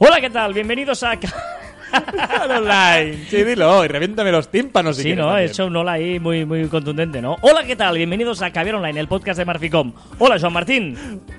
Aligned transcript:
Hola, 0.00 0.20
¿qué 0.20 0.30
tal? 0.30 0.54
Bienvenidos 0.54 1.02
a... 1.02 1.18
online. 1.92 3.24
Sí, 3.28 3.44
dilo, 3.44 3.84
y 3.84 3.88
reviéntame 3.88 4.30
los 4.32 4.48
tímpanos 4.48 4.96
si 4.96 5.02
Sí, 5.04 5.14
¿no? 5.14 5.24
He 5.24 5.26
también. 5.28 5.50
hecho 5.50 5.66
un 5.66 5.76
hola 5.76 5.92
ahí 5.92 6.18
muy, 6.18 6.44
muy 6.44 6.66
contundente, 6.68 7.20
¿no? 7.22 7.36
Hola, 7.42 7.64
¿qué 7.64 7.76
tal? 7.76 7.96
Bienvenidos 7.96 8.42
a 8.42 8.50
Caviar 8.52 8.76
Online, 8.76 9.00
el 9.00 9.08
podcast 9.08 9.38
de 9.38 9.44
Marficom. 9.44 9.92
Hola, 10.18 10.38
Joan 10.40 10.52
Martín. 10.52 10.96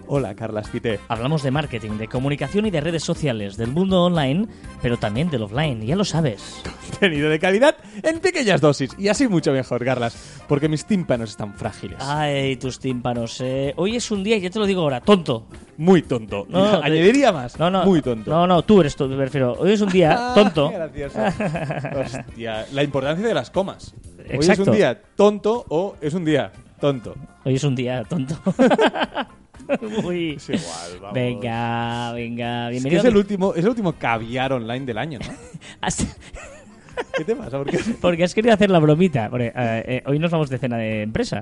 Hola, 0.07 0.35
Carlas 0.35 0.69
Fite. 0.69 0.99
Hablamos 1.07 1.43
de 1.43 1.51
marketing, 1.51 1.91
de 1.97 2.07
comunicación 2.07 2.65
y 2.65 2.71
de 2.71 2.81
redes 2.81 3.03
sociales, 3.03 3.57
del 3.57 3.71
mundo 3.71 4.03
online, 4.03 4.47
pero 4.81 4.97
también 4.97 5.29
del 5.29 5.43
offline, 5.43 5.81
ya 5.85 5.95
lo 5.95 6.05
sabes. 6.05 6.61
Contenido 6.89 7.29
de 7.29 7.39
calidad 7.39 7.75
en 8.03 8.19
pequeñas 8.19 8.61
dosis. 8.61 8.91
Y 8.97 9.07
así 9.07 9.27
mucho 9.27 9.51
mejor, 9.51 9.83
Carlas, 9.85 10.41
porque 10.47 10.67
mis 10.67 10.85
tímpanos 10.85 11.31
están 11.31 11.53
frágiles. 11.53 11.97
Ay, 12.01 12.55
tus 12.57 12.79
tímpanos. 12.79 13.39
eh. 13.41 13.73
Hoy 13.77 13.95
es 13.95 14.09
un 14.11 14.23
día, 14.23 14.37
ya 14.37 14.49
te 14.49 14.59
lo 14.59 14.65
digo 14.65 14.81
ahora, 14.81 15.01
tonto. 15.01 15.45
Muy 15.77 16.01
tonto. 16.01 16.45
No, 16.49 16.65
Añadiría 16.83 17.31
más. 17.31 17.57
No, 17.59 17.69
no. 17.69 17.85
Muy 17.85 18.01
tonto. 18.01 18.29
No, 18.29 18.45
no, 18.47 18.63
tú 18.63 18.81
eres 18.81 18.95
tonto, 18.95 19.15
me 19.15 19.25
refiero. 19.25 19.53
Hoy 19.59 19.71
es 19.71 19.81
un 19.81 19.89
día 19.89 20.31
tonto. 20.43 20.71
Gracioso. 20.73 21.19
Hostia, 21.99 22.65
la 22.71 22.83
importancia 22.83 23.27
de 23.27 23.33
las 23.33 23.49
comas. 23.49 23.93
Hoy 24.19 24.37
es 24.39 24.49
Exacto. 24.49 24.71
un 24.71 24.77
día 24.77 25.01
tonto 25.15 25.65
o 25.69 25.95
es 26.01 26.13
un 26.13 26.25
día 26.25 26.51
tonto. 26.79 27.15
Hoy 27.45 27.55
es 27.55 27.63
un 27.63 27.75
día 27.75 28.03
tonto. 28.03 28.35
Uy. 30.03 30.33
Es 30.37 30.49
igual, 30.49 30.99
vamos. 30.99 31.13
Venga, 31.13 32.11
venga, 32.13 32.71
Es, 32.71 32.81
que 32.83 32.89
bienvenido. 32.89 32.99
es 33.01 33.05
el 33.05 33.17
último, 33.17 33.53
es 33.53 33.63
el 33.63 33.69
último 33.69 33.93
caviar 33.93 34.51
online 34.53 34.85
del 34.85 34.97
año, 34.97 35.19
¿no? 35.19 35.27
Has- 35.81 36.07
¿Qué 37.19 37.25
te 37.25 37.35
pasa? 37.35 37.57
¿Por 37.57 37.69
qué? 37.69 37.77
Porque 38.01 38.23
has 38.23 38.33
querido 38.33 38.53
hacer 38.53 38.69
la 38.69 38.79
bromita. 38.79 39.29
Porque, 39.29 39.47
eh, 39.47 39.51
eh, 39.55 40.03
hoy 40.05 40.19
nos 40.19 40.31
vamos 40.31 40.49
de 40.49 40.57
cena 40.57 40.77
de 40.77 41.01
empresa. 41.01 41.41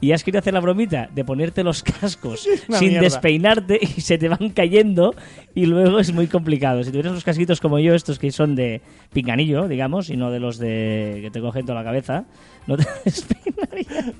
Y 0.00 0.12
has 0.12 0.22
querido 0.22 0.38
hacer 0.38 0.54
la 0.54 0.60
bromita 0.60 1.08
de 1.12 1.24
ponerte 1.24 1.64
los 1.64 1.82
cascos 1.82 2.40
sin 2.70 2.88
mierda. 2.88 3.00
despeinarte 3.00 3.80
y 3.82 4.00
se 4.00 4.18
te 4.18 4.28
van 4.28 4.50
cayendo. 4.50 5.16
Y 5.52 5.66
luego 5.66 5.98
es 5.98 6.12
muy 6.12 6.28
complicado. 6.28 6.84
Si 6.84 6.90
tuvieras 6.90 7.12
los 7.12 7.24
casquitos 7.24 7.60
como 7.60 7.80
yo, 7.80 7.94
estos 7.94 8.20
que 8.20 8.30
son 8.30 8.54
de 8.54 8.82
pinganillo, 9.12 9.66
digamos, 9.66 10.10
y 10.10 10.16
no 10.16 10.30
de 10.30 10.38
los 10.38 10.58
de 10.58 11.18
que 11.22 11.30
te 11.32 11.40
cogen 11.40 11.66
toda 11.66 11.80
la 11.80 11.84
cabeza, 11.84 12.24
no 12.68 12.76
te 12.76 12.86
despeinarías. 13.04 14.14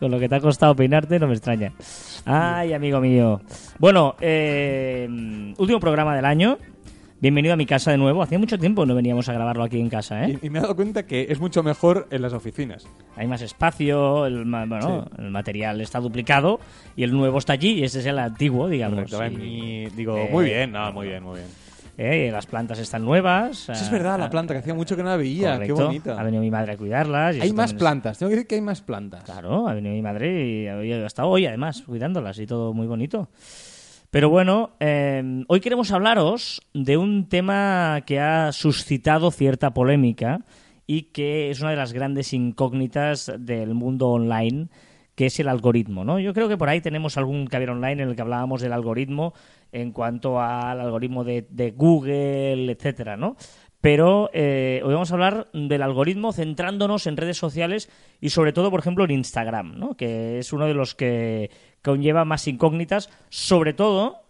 Con 0.00 0.10
lo 0.10 0.18
que 0.18 0.30
te 0.30 0.34
ha 0.34 0.40
costado 0.40 0.74
peinarte, 0.74 1.18
no 1.18 1.26
me 1.26 1.34
extraña. 1.34 1.72
Ay, 2.24 2.72
amigo 2.72 3.00
mío. 3.00 3.42
Bueno, 3.78 4.16
eh, 4.18 5.06
último 5.58 5.78
programa 5.78 6.16
del 6.16 6.24
año. 6.24 6.56
Bienvenido 7.22 7.54
a 7.54 7.56
mi 7.56 7.66
casa 7.66 7.92
de 7.92 7.98
nuevo. 7.98 8.20
Hacía 8.20 8.36
mucho 8.40 8.58
tiempo 8.58 8.84
no 8.84 8.96
veníamos 8.96 9.28
a 9.28 9.32
grabarlo 9.32 9.62
aquí 9.62 9.78
en 9.78 9.88
casa, 9.88 10.24
¿eh? 10.24 10.38
Y, 10.42 10.46
y 10.48 10.50
me 10.50 10.58
he 10.58 10.62
dado 10.62 10.74
cuenta 10.74 11.06
que 11.06 11.26
es 11.30 11.38
mucho 11.38 11.62
mejor 11.62 12.08
en 12.10 12.20
las 12.20 12.32
oficinas. 12.32 12.84
Hay 13.14 13.28
más 13.28 13.42
espacio, 13.42 14.26
el, 14.26 14.44
ma- 14.44 14.66
bueno, 14.66 15.06
el 15.18 15.30
material 15.30 15.80
está 15.80 16.00
duplicado 16.00 16.58
y 16.96 17.04
el 17.04 17.12
nuevo 17.12 17.38
está 17.38 17.52
allí 17.52 17.74
y 17.74 17.84
ese 17.84 18.00
es 18.00 18.06
el 18.06 18.18
antiguo, 18.18 18.68
digamos. 18.68 19.08
Correcto, 19.08 19.38
Y, 19.38 19.40
mi- 19.40 19.86
digo, 19.94 20.16
Eh, 20.16 20.28
muy 20.32 20.46
bien, 20.46 20.72
no, 20.72 20.92
muy 20.92 21.06
bien, 21.06 21.22
muy 21.22 21.36
bien. 21.38 21.46
eh, 21.96 22.28
las 22.32 22.46
plantas 22.46 22.80
están 22.80 23.04
nuevas. 23.04 23.56
Sí, 23.56 23.70
es 23.72 23.88
ah, 23.88 23.92
verdad, 23.92 24.18
la 24.18 24.24
ah, 24.24 24.30
planta, 24.30 24.52
que 24.54 24.58
hacía 24.58 24.74
mucho 24.74 24.96
que 24.96 25.04
no 25.04 25.10
la 25.10 25.16
veía. 25.16 25.52
correcto. 25.52 25.76
Qué 25.76 25.82
bonita. 25.84 26.20
Ha 26.20 26.24
venido 26.24 26.42
mi 26.42 26.50
madre 26.50 26.72
a 26.72 26.76
cuidarlas. 26.76 27.36
y 27.36 27.40
Hay 27.40 27.46
eso 27.46 27.54
más 27.56 27.70
es- 27.70 27.78
plantas, 27.78 28.18
tengo 28.18 28.30
que 28.30 28.34
decir 28.34 28.48
que 28.48 28.56
hay 28.56 28.62
más 28.62 28.80
plantas. 28.80 29.22
Claro, 29.22 29.68
ha 29.68 29.74
venido 29.74 29.94
mi 29.94 30.02
madre 30.02 30.64
y 30.84 30.92
ha 30.92 31.06
estado 31.06 31.28
hoy 31.28 31.46
además 31.46 31.82
cuidándolas 31.86 32.36
y 32.40 32.46
todo 32.48 32.74
muy 32.74 32.88
bonito. 32.88 33.28
Pero 34.12 34.28
bueno, 34.28 34.72
eh, 34.78 35.42
hoy 35.48 35.60
queremos 35.60 35.90
hablaros 35.90 36.60
de 36.74 36.98
un 36.98 37.30
tema 37.30 38.02
que 38.04 38.20
ha 38.20 38.52
suscitado 38.52 39.30
cierta 39.30 39.72
polémica 39.72 40.44
y 40.86 41.04
que 41.04 41.48
es 41.48 41.62
una 41.62 41.70
de 41.70 41.78
las 41.78 41.94
grandes 41.94 42.34
incógnitas 42.34 43.32
del 43.38 43.72
mundo 43.72 44.10
online, 44.10 44.68
que 45.14 45.24
es 45.24 45.40
el 45.40 45.48
algoritmo. 45.48 46.04
¿no? 46.04 46.20
Yo 46.20 46.34
creo 46.34 46.50
que 46.50 46.58
por 46.58 46.68
ahí 46.68 46.82
tenemos 46.82 47.16
algún 47.16 47.46
caber 47.46 47.70
online 47.70 48.02
en 48.02 48.10
el 48.10 48.14
que 48.14 48.20
hablábamos 48.20 48.60
del 48.60 48.74
algoritmo 48.74 49.32
en 49.72 49.92
cuanto 49.92 50.38
al 50.42 50.78
algoritmo 50.78 51.24
de, 51.24 51.46
de 51.48 51.70
Google, 51.70 52.70
etcétera, 52.70 53.16
¿no? 53.16 53.36
Pero 53.82 54.30
eh, 54.32 54.80
hoy 54.84 54.94
vamos 54.94 55.10
a 55.10 55.14
hablar 55.14 55.48
del 55.52 55.82
algoritmo 55.82 56.32
centrándonos 56.32 57.08
en 57.08 57.16
redes 57.16 57.36
sociales 57.36 57.90
y 58.20 58.30
sobre 58.30 58.52
todo, 58.52 58.70
por 58.70 58.78
ejemplo, 58.78 59.04
en 59.04 59.10
Instagram, 59.10 59.76
¿no? 59.76 59.96
que 59.96 60.38
es 60.38 60.52
uno 60.52 60.66
de 60.66 60.74
los 60.74 60.94
que 60.94 61.50
conlleva 61.82 62.24
más 62.24 62.46
incógnitas, 62.46 63.10
sobre 63.28 63.74
todo 63.74 64.22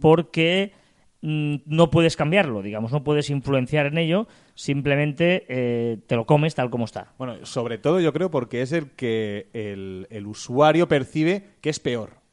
porque 0.00 0.72
mm, 1.20 1.56
no 1.66 1.90
puedes 1.90 2.16
cambiarlo, 2.16 2.62
digamos, 2.62 2.90
no 2.90 3.04
puedes 3.04 3.28
influenciar 3.28 3.84
en 3.84 3.98
ello, 3.98 4.28
simplemente 4.54 5.44
eh, 5.50 5.98
te 6.06 6.16
lo 6.16 6.24
comes 6.24 6.54
tal 6.54 6.70
como 6.70 6.86
está. 6.86 7.12
Bueno, 7.18 7.44
sobre 7.44 7.76
todo 7.76 8.00
yo 8.00 8.14
creo 8.14 8.30
porque 8.30 8.62
es 8.62 8.72
el 8.72 8.92
que 8.92 9.50
el, 9.52 10.06
el 10.08 10.26
usuario 10.26 10.88
percibe 10.88 11.44
que 11.60 11.68
es 11.68 11.80
peor. 11.80 12.25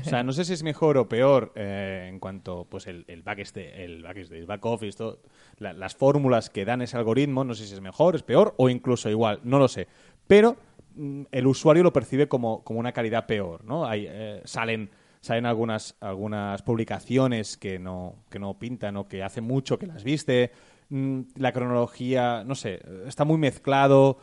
O 0.00 0.04
sea, 0.04 0.22
no 0.22 0.32
sé 0.32 0.44
si 0.44 0.52
es 0.54 0.62
mejor 0.62 0.96
o 0.98 1.08
peor 1.08 1.52
eh, 1.54 2.06
en 2.08 2.18
cuanto 2.18 2.66
pues 2.68 2.86
el, 2.86 3.04
el 3.08 3.22
backstage, 3.22 3.72
el 3.76 4.02
backstage, 4.02 4.46
back 4.46 4.64
office, 4.66 4.96
todo, 4.98 5.20
la- 5.58 5.72
las 5.72 5.94
fórmulas 5.94 6.50
que 6.50 6.64
dan 6.64 6.82
ese 6.82 6.96
algoritmo, 6.96 7.44
no 7.44 7.54
sé 7.54 7.66
si 7.66 7.74
es 7.74 7.80
mejor, 7.80 8.16
es 8.16 8.22
peor 8.22 8.54
o 8.56 8.68
incluso 8.68 9.10
igual, 9.10 9.40
no 9.44 9.58
lo 9.58 9.68
sé. 9.68 9.86
Pero 10.26 10.56
mm, 10.96 11.22
el 11.30 11.46
usuario 11.46 11.82
lo 11.82 11.92
percibe 11.92 12.28
como, 12.28 12.64
como 12.64 12.80
una 12.80 12.92
calidad 12.92 13.26
peor, 13.26 13.64
¿no? 13.64 13.86
Hay, 13.86 14.06
eh, 14.08 14.40
salen 14.44 14.90
salen 15.20 15.46
algunas, 15.46 15.96
algunas 16.00 16.62
publicaciones 16.62 17.56
que 17.56 17.78
no, 17.80 18.14
que 18.30 18.38
no 18.38 18.56
pintan 18.58 18.96
o 18.96 19.08
que 19.08 19.22
hace 19.24 19.40
mucho 19.40 19.76
que 19.78 19.86
las 19.86 20.04
viste. 20.04 20.52
Mm, 20.90 21.22
La 21.36 21.52
cronología, 21.52 22.44
no 22.46 22.54
sé, 22.54 22.80
está 23.06 23.24
muy 23.24 23.36
mezclado. 23.36 24.18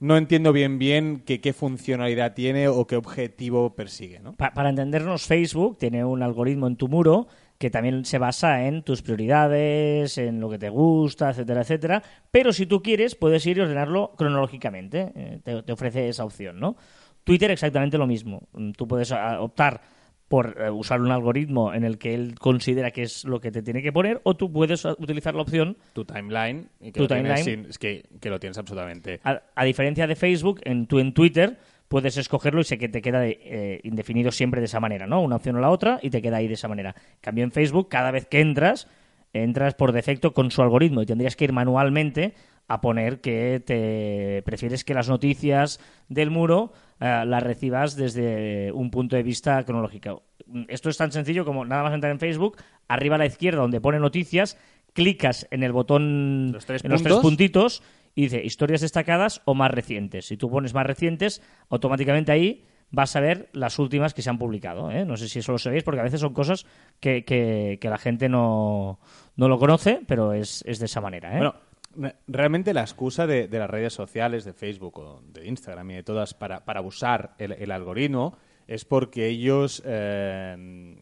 No 0.00 0.16
entiendo 0.16 0.52
bien 0.52 0.78
bien 0.78 1.22
qué, 1.26 1.52
funcionalidad 1.52 2.32
tiene 2.34 2.68
o 2.68 2.86
qué 2.86 2.96
objetivo 2.96 3.74
persigue, 3.76 4.18
¿no? 4.20 4.32
Pa- 4.34 4.52
para 4.54 4.70
entendernos, 4.70 5.26
Facebook 5.26 5.76
tiene 5.78 6.04
un 6.04 6.22
algoritmo 6.22 6.66
en 6.66 6.76
tu 6.76 6.88
muro 6.88 7.28
que 7.58 7.68
también 7.68 8.06
se 8.06 8.16
basa 8.16 8.66
en 8.66 8.82
tus 8.82 9.02
prioridades, 9.02 10.16
en 10.16 10.40
lo 10.40 10.48
que 10.48 10.58
te 10.58 10.70
gusta, 10.70 11.28
etcétera, 11.30 11.60
etcétera. 11.60 12.02
Pero 12.30 12.54
si 12.54 12.64
tú 12.64 12.80
quieres, 12.82 13.14
puedes 13.14 13.44
ir 13.44 13.58
y 13.58 13.60
ordenarlo 13.60 14.12
cronológicamente. 14.16 15.12
Eh, 15.14 15.40
te, 15.44 15.62
te 15.62 15.72
ofrece 15.72 16.08
esa 16.08 16.24
opción, 16.24 16.58
¿no? 16.58 16.76
Twitter 17.22 17.50
exactamente 17.50 17.98
lo 17.98 18.06
mismo. 18.06 18.48
Mm, 18.54 18.70
Tú 18.72 18.88
puedes 18.88 19.12
ah, 19.12 19.42
optar 19.42 19.82
por 20.30 20.56
eh, 20.60 20.70
usar 20.70 21.00
un 21.00 21.10
algoritmo 21.10 21.74
en 21.74 21.82
el 21.82 21.98
que 21.98 22.14
él 22.14 22.36
considera 22.38 22.92
que 22.92 23.02
es 23.02 23.24
lo 23.24 23.40
que 23.40 23.50
te 23.50 23.62
tiene 23.62 23.82
que 23.82 23.90
poner, 23.92 24.20
o 24.22 24.36
tú 24.36 24.52
puedes 24.52 24.86
ah, 24.86 24.94
utilizar 24.96 25.34
la 25.34 25.42
opción 25.42 25.76
Tu 25.92 26.04
timeline, 26.04 26.68
y 26.80 26.92
que, 26.92 26.92
Tu 26.92 27.00
lo 27.02 27.08
tienes 27.08 27.34
timeline. 27.42 27.62
sin- 27.64 27.70
es 27.70 27.78
que, 27.78 28.04
que 28.20 28.30
lo 28.30 28.38
tienes 28.38 28.56
absolutamente. 28.56 29.18
A, 29.24 29.42
a 29.56 29.64
diferencia 29.64 30.06
de 30.06 30.14
Facebook, 30.14 30.60
en, 30.62 30.86
tú 30.86 31.00
en 31.00 31.14
Twitter 31.14 31.58
puedes 31.88 32.16
escogerlo 32.16 32.60
y 32.60 32.64
sé 32.64 32.78
que 32.78 32.88
te 32.88 33.02
queda 33.02 33.18
de, 33.18 33.40
eh, 33.42 33.80
indefinido 33.82 34.30
siempre 34.30 34.60
de 34.60 34.66
esa 34.66 34.78
manera, 34.78 35.08
¿no? 35.08 35.20
Una 35.20 35.34
opción 35.34 35.56
o 35.56 35.60
la 35.60 35.70
otra 35.70 35.98
y 36.00 36.10
te 36.10 36.22
queda 36.22 36.36
ahí 36.36 36.46
de 36.46 36.54
esa 36.54 36.68
manera. 36.68 36.94
En 36.96 37.18
cambio, 37.20 37.42
en 37.42 37.50
Facebook, 37.50 37.88
cada 37.88 38.12
vez 38.12 38.26
que 38.26 38.38
entras, 38.40 38.86
entras 39.32 39.74
por 39.74 39.90
defecto 39.90 40.32
con 40.32 40.52
su 40.52 40.62
algoritmo 40.62 41.02
y 41.02 41.06
tendrías 41.06 41.34
que 41.34 41.42
ir 41.46 41.52
manualmente 41.52 42.34
a 42.72 42.80
poner 42.80 43.20
que 43.20 43.60
te 43.64 44.42
prefieres 44.44 44.84
que 44.84 44.94
las 44.94 45.08
noticias 45.08 45.80
del 46.08 46.30
muro 46.30 46.72
eh, 47.00 47.24
las 47.26 47.42
recibas 47.42 47.96
desde 47.96 48.70
un 48.72 48.90
punto 48.90 49.16
de 49.16 49.24
vista 49.24 49.64
cronológico. 49.64 50.22
Esto 50.68 50.88
es 50.88 50.96
tan 50.96 51.10
sencillo 51.10 51.44
como 51.44 51.64
nada 51.64 51.82
más 51.82 51.92
entrar 51.94 52.12
en 52.12 52.20
Facebook, 52.20 52.56
arriba 52.86 53.16
a 53.16 53.18
la 53.18 53.26
izquierda 53.26 53.60
donde 53.62 53.80
pone 53.80 53.98
noticias, 53.98 54.56
clicas 54.92 55.48
en 55.50 55.62
el 55.64 55.72
botón 55.72 56.52
Los 56.52 56.64
tres 56.66 56.84
en 56.84 56.90
los 56.92 57.02
tres 57.02 57.16
puntitos 57.22 57.82
y 58.14 58.22
dice 58.22 58.42
historias 58.44 58.80
destacadas 58.82 59.42
o 59.46 59.54
más 59.54 59.70
recientes. 59.72 60.26
Si 60.26 60.36
tú 60.36 60.48
pones 60.48 60.72
más 60.72 60.86
recientes, 60.86 61.42
automáticamente 61.70 62.30
ahí 62.30 62.64
vas 62.92 63.14
a 63.16 63.20
ver 63.20 63.48
las 63.52 63.78
últimas 63.80 64.14
que 64.14 64.22
se 64.22 64.30
han 64.30 64.38
publicado. 64.38 64.90
¿eh? 64.92 65.04
No 65.04 65.16
sé 65.16 65.28
si 65.28 65.40
eso 65.40 65.52
lo 65.52 65.58
sabéis, 65.58 65.82
porque 65.84 66.00
a 66.00 66.04
veces 66.04 66.20
son 66.20 66.34
cosas 66.34 66.66
que, 67.00 67.24
que- 67.24 67.78
que 67.80 67.88
la 67.88 67.98
gente 67.98 68.28
no, 68.28 69.00
no 69.36 69.48
lo 69.48 69.58
conoce, 69.58 70.00
pero 70.06 70.32
es, 70.34 70.62
es 70.66 70.78
de 70.78 70.86
esa 70.86 71.00
manera. 71.00 71.30
¿eh? 71.34 71.36
Bueno, 71.38 71.54
realmente 72.26 72.74
la 72.74 72.82
excusa 72.82 73.26
de, 73.26 73.48
las 73.48 73.70
redes 73.70 73.92
sociales, 73.92 74.44
de 74.44 74.52
Facebook 74.52 74.98
o 74.98 75.22
de 75.32 75.46
Instagram 75.46 75.90
y 75.90 75.94
de 75.94 76.02
todas 76.02 76.34
para, 76.34 76.64
para 76.64 76.80
usar 76.80 77.34
el, 77.38 77.52
el 77.52 77.70
algoritmo 77.70 78.36
es 78.66 78.84
porque 78.84 79.26
ellos 79.26 79.82
eh, 79.84 80.96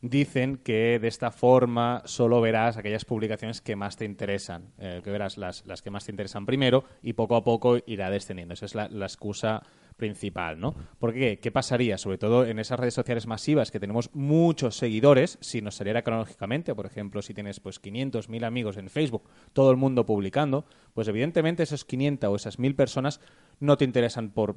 dicen 0.00 0.58
que 0.58 0.98
de 0.98 1.08
esta 1.08 1.30
forma 1.30 2.02
solo 2.04 2.40
verás 2.40 2.76
aquellas 2.76 3.04
publicaciones 3.04 3.60
que 3.60 3.76
más 3.76 3.96
te 3.96 4.04
interesan, 4.04 4.72
eh, 4.78 5.00
que 5.02 5.10
verás 5.10 5.38
las, 5.38 5.64
las 5.66 5.82
que 5.82 5.90
más 5.90 6.04
te 6.04 6.12
interesan 6.12 6.46
primero 6.46 6.84
y 7.02 7.14
poco 7.14 7.34
a 7.36 7.42
poco 7.42 7.78
irá 7.86 8.10
descendiendo. 8.10 8.54
Esa 8.54 8.66
es 8.66 8.74
la, 8.74 8.88
la 8.88 9.06
excusa 9.06 9.62
principal, 9.98 10.58
¿no? 10.58 10.74
Porque 10.98 11.38
¿qué 11.40 11.50
pasaría? 11.50 11.98
Sobre 11.98 12.16
todo 12.16 12.46
en 12.46 12.58
esas 12.58 12.80
redes 12.80 12.94
sociales 12.94 13.26
masivas 13.26 13.70
que 13.70 13.80
tenemos 13.80 14.08
muchos 14.14 14.76
seguidores, 14.76 15.36
si 15.42 15.60
nos 15.60 15.74
saliera 15.74 16.02
cronológicamente, 16.02 16.74
por 16.74 16.86
ejemplo, 16.86 17.20
si 17.20 17.34
tienes 17.34 17.60
pues 17.60 17.78
500, 17.78 18.30
1000 18.30 18.44
amigos 18.44 18.76
en 18.78 18.88
Facebook, 18.88 19.28
todo 19.52 19.70
el 19.70 19.76
mundo 19.76 20.06
publicando, 20.06 20.64
pues 20.94 21.08
evidentemente 21.08 21.64
esos 21.64 21.84
500 21.84 22.30
o 22.30 22.36
esas 22.36 22.58
1000 22.58 22.74
personas 22.74 23.20
no 23.60 23.76
te 23.76 23.84
interesan 23.84 24.30
por, 24.30 24.56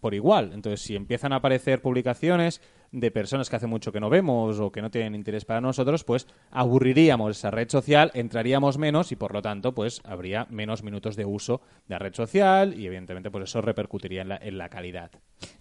por 0.00 0.14
igual. 0.14 0.52
Entonces, 0.52 0.82
si 0.82 0.96
empiezan 0.96 1.32
a 1.32 1.36
aparecer 1.36 1.82
publicaciones 1.82 2.60
de 2.92 3.10
personas 3.10 3.48
que 3.48 3.56
hace 3.56 3.66
mucho 3.66 3.90
que 3.90 4.00
no 4.00 4.10
vemos 4.10 4.60
o 4.60 4.70
que 4.70 4.82
no 4.82 4.90
tienen 4.90 5.14
interés 5.14 5.46
para 5.46 5.62
nosotros, 5.62 6.04
pues 6.04 6.26
aburriríamos 6.50 7.38
esa 7.38 7.50
red 7.50 7.68
social, 7.70 8.10
entraríamos 8.14 8.76
menos 8.76 9.12
y 9.12 9.16
por 9.16 9.32
lo 9.32 9.40
tanto, 9.40 9.74
pues 9.74 10.02
habría 10.04 10.46
menos 10.50 10.82
minutos 10.82 11.16
de 11.16 11.24
uso 11.24 11.62
de 11.88 11.94
la 11.94 11.98
red 11.98 12.14
social 12.14 12.78
y 12.78 12.86
evidentemente 12.86 13.30
pues 13.30 13.44
eso 13.44 13.62
repercutiría 13.62 14.22
en 14.22 14.28
la, 14.28 14.36
en 14.36 14.58
la 14.58 14.68
calidad. 14.68 15.10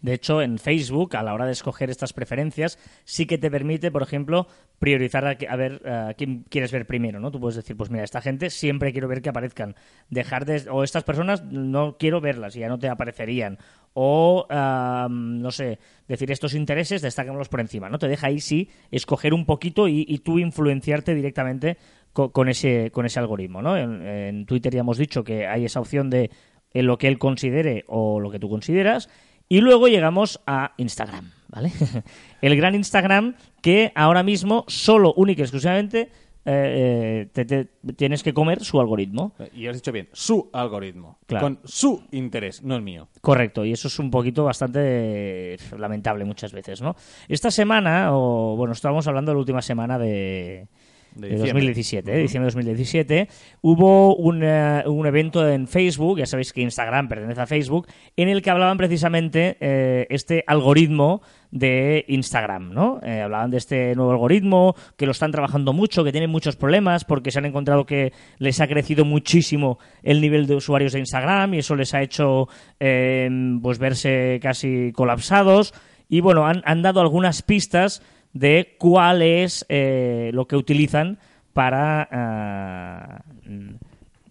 De 0.01 0.13
hecho, 0.13 0.41
en 0.41 0.59
Facebook, 0.59 1.15
a 1.15 1.23
la 1.23 1.33
hora 1.33 1.45
de 1.45 1.53
escoger 1.53 1.89
estas 1.89 2.11
preferencias, 2.13 2.77
sí 3.05 3.25
que 3.25 3.37
te 3.37 3.49
permite, 3.49 3.91
por 3.91 4.03
ejemplo, 4.03 4.47
priorizar 4.77 5.25
a, 5.25 5.37
a 5.49 5.55
ver 5.55 5.87
a 5.87 6.13
quién 6.15 6.43
quieres 6.49 6.71
ver 6.71 6.85
primero, 6.85 7.19
¿no? 7.19 7.31
Tú 7.31 7.39
puedes 7.39 7.55
decir, 7.55 7.77
pues 7.77 7.89
mira, 7.89 8.03
esta 8.03 8.21
gente 8.21 8.49
siempre 8.49 8.91
quiero 8.91 9.07
ver 9.07 9.21
que 9.21 9.29
aparezcan. 9.29 9.75
Dejar 10.09 10.45
de... 10.45 10.69
O 10.69 10.83
estas 10.83 11.03
personas 11.03 11.43
no 11.45 11.97
quiero 11.97 12.19
verlas 12.19 12.55
y 12.55 12.59
ya 12.59 12.67
no 12.67 12.77
te 12.81 12.89
aparecerían. 12.89 13.57
O, 13.93 14.45
no 14.49 15.51
sé, 15.51 15.79
decir 16.07 16.31
estos 16.31 16.53
intereses, 16.53 17.01
destácamelos 17.01 17.49
por 17.49 17.59
encima, 17.59 17.89
¿no? 17.89 17.99
Te 17.99 18.07
deja 18.07 18.27
ahí 18.27 18.39
sí 18.39 18.69
escoger 18.89 19.33
un 19.33 19.45
poquito 19.45 19.87
y, 19.87 20.17
tú 20.19 20.39
influenciarte 20.39 21.13
directamente 21.13 21.77
co- 22.13 22.31
con, 22.31 22.47
ese, 22.49 22.89
con 22.91 23.05
ese 23.05 23.19
algoritmo, 23.19 23.61
¿no? 23.61 23.75
En, 23.77 24.01
en 24.05 24.45
Twitter 24.45 24.73
ya 24.73 24.79
hemos 24.79 24.97
dicho 24.97 25.23
que 25.23 25.45
hay 25.47 25.65
esa 25.65 25.79
opción 25.81 26.09
de 26.09 26.31
en 26.73 26.85
lo 26.87 26.97
que 26.97 27.07
él 27.09 27.19
considere 27.19 27.83
o 27.87 28.19
lo 28.21 28.31
que 28.31 28.39
tú 28.39 28.49
consideras. 28.49 29.09
Y 29.49 29.59
luego 29.59 29.89
llegamos 29.89 30.39
a 30.47 30.73
Instagram, 30.77 31.31
¿vale? 31.49 31.73
El 32.41 32.55
gran 32.55 32.75
Instagram 32.75 33.35
que 33.61 33.91
ahora 33.95 34.23
mismo 34.23 34.63
solo, 34.69 35.13
única 35.15 35.41
y 35.41 35.43
exclusivamente 35.43 36.09
eh, 36.45 37.25
eh, 37.25 37.29
te, 37.33 37.45
te- 37.45 37.65
tienes 37.95 38.23
que 38.23 38.33
comer 38.33 38.63
su 38.63 38.79
algoritmo. 38.79 39.33
Y 39.53 39.67
has 39.67 39.75
dicho 39.75 39.91
bien, 39.91 40.09
su 40.11 40.49
algoritmo. 40.53 41.19
Claro. 41.27 41.45
Con 41.45 41.59
su 41.63 42.03
interés, 42.11 42.63
no 42.63 42.75
el 42.75 42.81
mío. 42.81 43.07
Correcto, 43.21 43.63
y 43.65 43.71
eso 43.71 43.87
es 43.87 43.99
un 43.99 44.09
poquito 44.11 44.43
bastante 44.43 45.53
eh, 45.53 45.57
lamentable 45.77 46.25
muchas 46.25 46.51
veces, 46.53 46.81
¿no? 46.81 46.95
Esta 47.27 47.51
semana, 47.51 48.09
o 48.11 48.55
bueno, 48.55 48.73
estábamos 48.73 49.07
hablando 49.07 49.31
de 49.31 49.35
la 49.35 49.39
última 49.39 49.61
semana 49.61 49.97
de, 49.99 50.67
De 51.15 51.27
diciembre. 51.27 51.51
2017, 51.51 52.13
¿eh? 52.13 52.21
diciembre 52.21 52.51
de 52.51 52.55
2017, 52.55 53.27
hubo 53.61 54.15
un, 54.15 54.43
eh, 54.43 54.83
un 54.85 55.05
evento 55.05 55.47
en 55.47 55.67
Facebook, 55.67 56.19
ya 56.19 56.25
sabéis 56.25 56.53
que 56.53 56.61
Instagram 56.61 57.09
pertenece 57.09 57.41
a 57.41 57.45
Facebook, 57.45 57.87
en 58.15 58.29
el 58.29 58.41
que 58.41 58.49
hablaban 58.49 58.77
precisamente 58.77 59.57
eh, 59.59 60.07
este 60.09 60.43
algoritmo 60.47 61.21
de 61.51 62.05
Instagram, 62.07 62.73
¿no? 62.73 62.99
Eh, 63.03 63.21
hablaban 63.21 63.51
de 63.51 63.57
este 63.57 63.93
nuevo 63.95 64.11
algoritmo, 64.11 64.75
que 64.95 65.05
lo 65.05 65.11
están 65.11 65.31
trabajando 65.31 65.73
mucho, 65.73 66.03
que 66.03 66.11
tienen 66.11 66.29
muchos 66.29 66.55
problemas 66.55 67.03
porque 67.03 67.31
se 67.31 67.39
han 67.39 67.45
encontrado 67.45 67.85
que 67.85 68.13
les 68.39 68.61
ha 68.61 68.67
crecido 68.67 69.03
muchísimo 69.03 69.77
el 70.01 70.21
nivel 70.21 70.47
de 70.47 70.55
usuarios 70.55 70.93
de 70.93 70.99
Instagram 70.99 71.53
y 71.53 71.59
eso 71.59 71.75
les 71.75 71.93
ha 71.93 72.01
hecho 72.01 72.47
eh, 72.79 73.29
pues 73.61 73.79
verse 73.79 74.39
casi 74.41 74.91
colapsados 74.93 75.73
y 76.07 76.21
bueno, 76.21 76.45
han, 76.45 76.61
han 76.65 76.81
dado 76.81 77.01
algunas 77.01 77.41
pistas 77.41 78.01
de 78.33 78.75
cuál 78.77 79.21
es 79.21 79.65
eh, 79.69 80.31
lo 80.33 80.47
que 80.47 80.55
utilizan 80.55 81.19
para, 81.53 82.07
ah, 82.11 83.23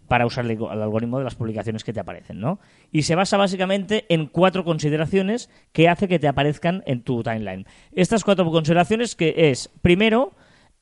para 0.09 0.27
usar 0.27 0.45
el, 0.45 0.53
algo- 0.53 0.73
el 0.73 0.83
algoritmo 0.83 1.19
de 1.19 1.25
las 1.25 1.35
publicaciones 1.35 1.85
que 1.85 1.93
te 1.93 2.01
aparecen, 2.01 2.41
¿no? 2.41 2.59
Y 2.91 3.03
se 3.03 3.15
basa 3.15 3.37
básicamente 3.37 4.07
en 4.09 4.27
cuatro 4.27 4.65
consideraciones 4.65 5.51
que 5.73 5.89
hace 5.89 6.09
que 6.09 6.19
te 6.19 6.29
aparezcan 6.29 6.83
en 6.87 7.03
tu 7.03 7.23
timeline. 7.23 7.67
Estas 7.93 8.25
cuatro 8.25 8.51
consideraciones 8.51 9.15
que 9.15 9.51
es, 9.51 9.69
primero, 9.83 10.33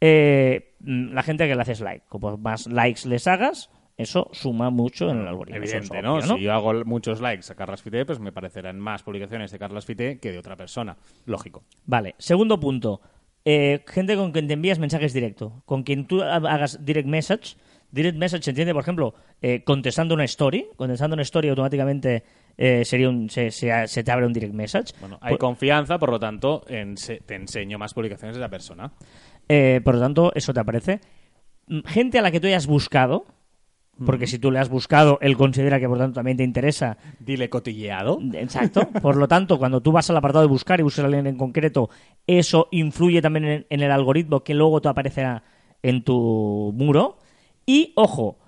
eh, 0.00 0.75
la 0.81 1.23
gente 1.23 1.47
que 1.49 1.55
le 1.55 1.61
haces 1.62 1.81
like. 1.81 2.05
Como 2.09 2.37
más 2.38 2.67
likes 2.69 3.06
les 3.09 3.26
hagas, 3.26 3.69
eso 3.98 4.30
suma 4.32 4.70
mucho 4.70 5.10
en 5.10 5.18
el 5.20 5.28
algoritmo. 5.28 5.62
es 5.62 5.72
Evidente, 5.74 6.00
¿no? 6.02 6.14
obvio, 6.14 6.36
Si 6.36 6.40
yo 6.42 6.52
hago 6.54 6.72
muchos 6.84 7.20
likes 7.20 7.52
a 7.52 7.54
Carlas 7.56 7.82
Fité, 7.82 8.06
pues 8.06 8.20
me 8.20 8.32
parecerán 8.32 8.78
más 8.78 9.02
publicaciones 9.02 9.50
de 9.50 9.58
Carlas 9.58 9.84
Fité 9.84 10.18
que 10.18 10.32
de 10.32 10.38
otra 10.38 10.56
persona. 10.56 10.96
Lógico. 11.26 11.64
Vale, 11.84 12.14
segundo 12.18 12.58
punto. 12.58 13.00
Eh, 13.44 13.82
gente 13.86 14.14
con 14.16 14.30
quien 14.32 14.46
te 14.46 14.54
envías 14.54 14.78
mensajes 14.78 15.12
directo. 15.12 15.62
Con 15.66 15.82
quien 15.82 16.06
tú 16.06 16.22
ha- 16.22 16.36
hagas 16.36 16.84
direct 16.84 17.08
message. 17.08 17.56
Direct 17.90 18.18
message 18.18 18.42
se 18.42 18.50
entiende, 18.50 18.74
por 18.74 18.82
ejemplo, 18.82 19.14
eh, 19.40 19.62
contestando 19.64 20.14
una 20.14 20.24
story. 20.24 20.66
Contestando 20.76 21.14
una 21.14 21.22
story 21.22 21.48
automáticamente 21.48 22.22
eh, 22.58 22.84
sería 22.84 23.08
un, 23.08 23.30
se, 23.30 23.50
se- 23.50 23.86
se 23.88 24.04
te 24.04 24.10
abre 24.12 24.26
un 24.26 24.32
direct 24.32 24.52
message. 24.52 24.92
Bueno, 25.00 25.18
hay 25.22 25.30
Por- 25.32 25.38
confianza, 25.38 25.98
por 25.98 26.10
lo 26.10 26.18
tanto, 26.20 26.64
ense- 26.68 27.22
te 27.24 27.34
enseño 27.36 27.78
más 27.78 27.94
publicaciones 27.94 28.36
de 28.36 28.40
la 28.42 28.48
persona. 28.50 28.92
Eh, 29.48 29.80
por 29.82 29.94
lo 29.94 30.00
tanto, 30.00 30.32
eso 30.34 30.52
te 30.52 30.60
aparece. 30.60 31.00
Mm, 31.68 31.80
Gente 31.86 32.18
a 32.18 32.22
la 32.22 32.30
que 32.30 32.40
tú 32.40 32.46
hayas 32.48 32.66
buscado, 32.66 33.24
porque 34.04 34.26
si 34.26 34.38
tú 34.38 34.50
le 34.50 34.58
has 34.58 34.68
buscado, 34.68 35.18
él 35.20 35.36
considera 35.36 35.80
que 35.80 35.88
por 35.88 35.98
tanto 35.98 36.14
también 36.16 36.36
te 36.36 36.44
interesa. 36.44 36.96
Dile 37.18 37.48
cotilleado. 37.50 38.18
Exacto. 38.34 38.88
Por 39.02 39.16
lo 39.16 39.28
tanto, 39.28 39.58
cuando 39.58 39.80
tú 39.80 39.92
vas 39.92 40.08
al 40.10 40.16
apartado 40.16 40.42
de 40.42 40.48
buscar 40.48 40.80
y 40.80 40.82
buscas 40.82 41.04
a 41.04 41.06
alguien 41.06 41.26
en 41.26 41.36
concreto, 41.36 41.90
eso 42.26 42.68
influye 42.70 43.20
también 43.20 43.44
en, 43.44 43.66
en 43.68 43.80
el 43.80 43.90
algoritmo 43.90 44.44
que 44.44 44.54
luego 44.54 44.80
te 44.80 44.88
aparecerá 44.88 45.42
en 45.82 46.02
tu 46.04 46.72
muro. 46.76 47.18
Y, 47.66 47.92
ojo, 47.96 48.38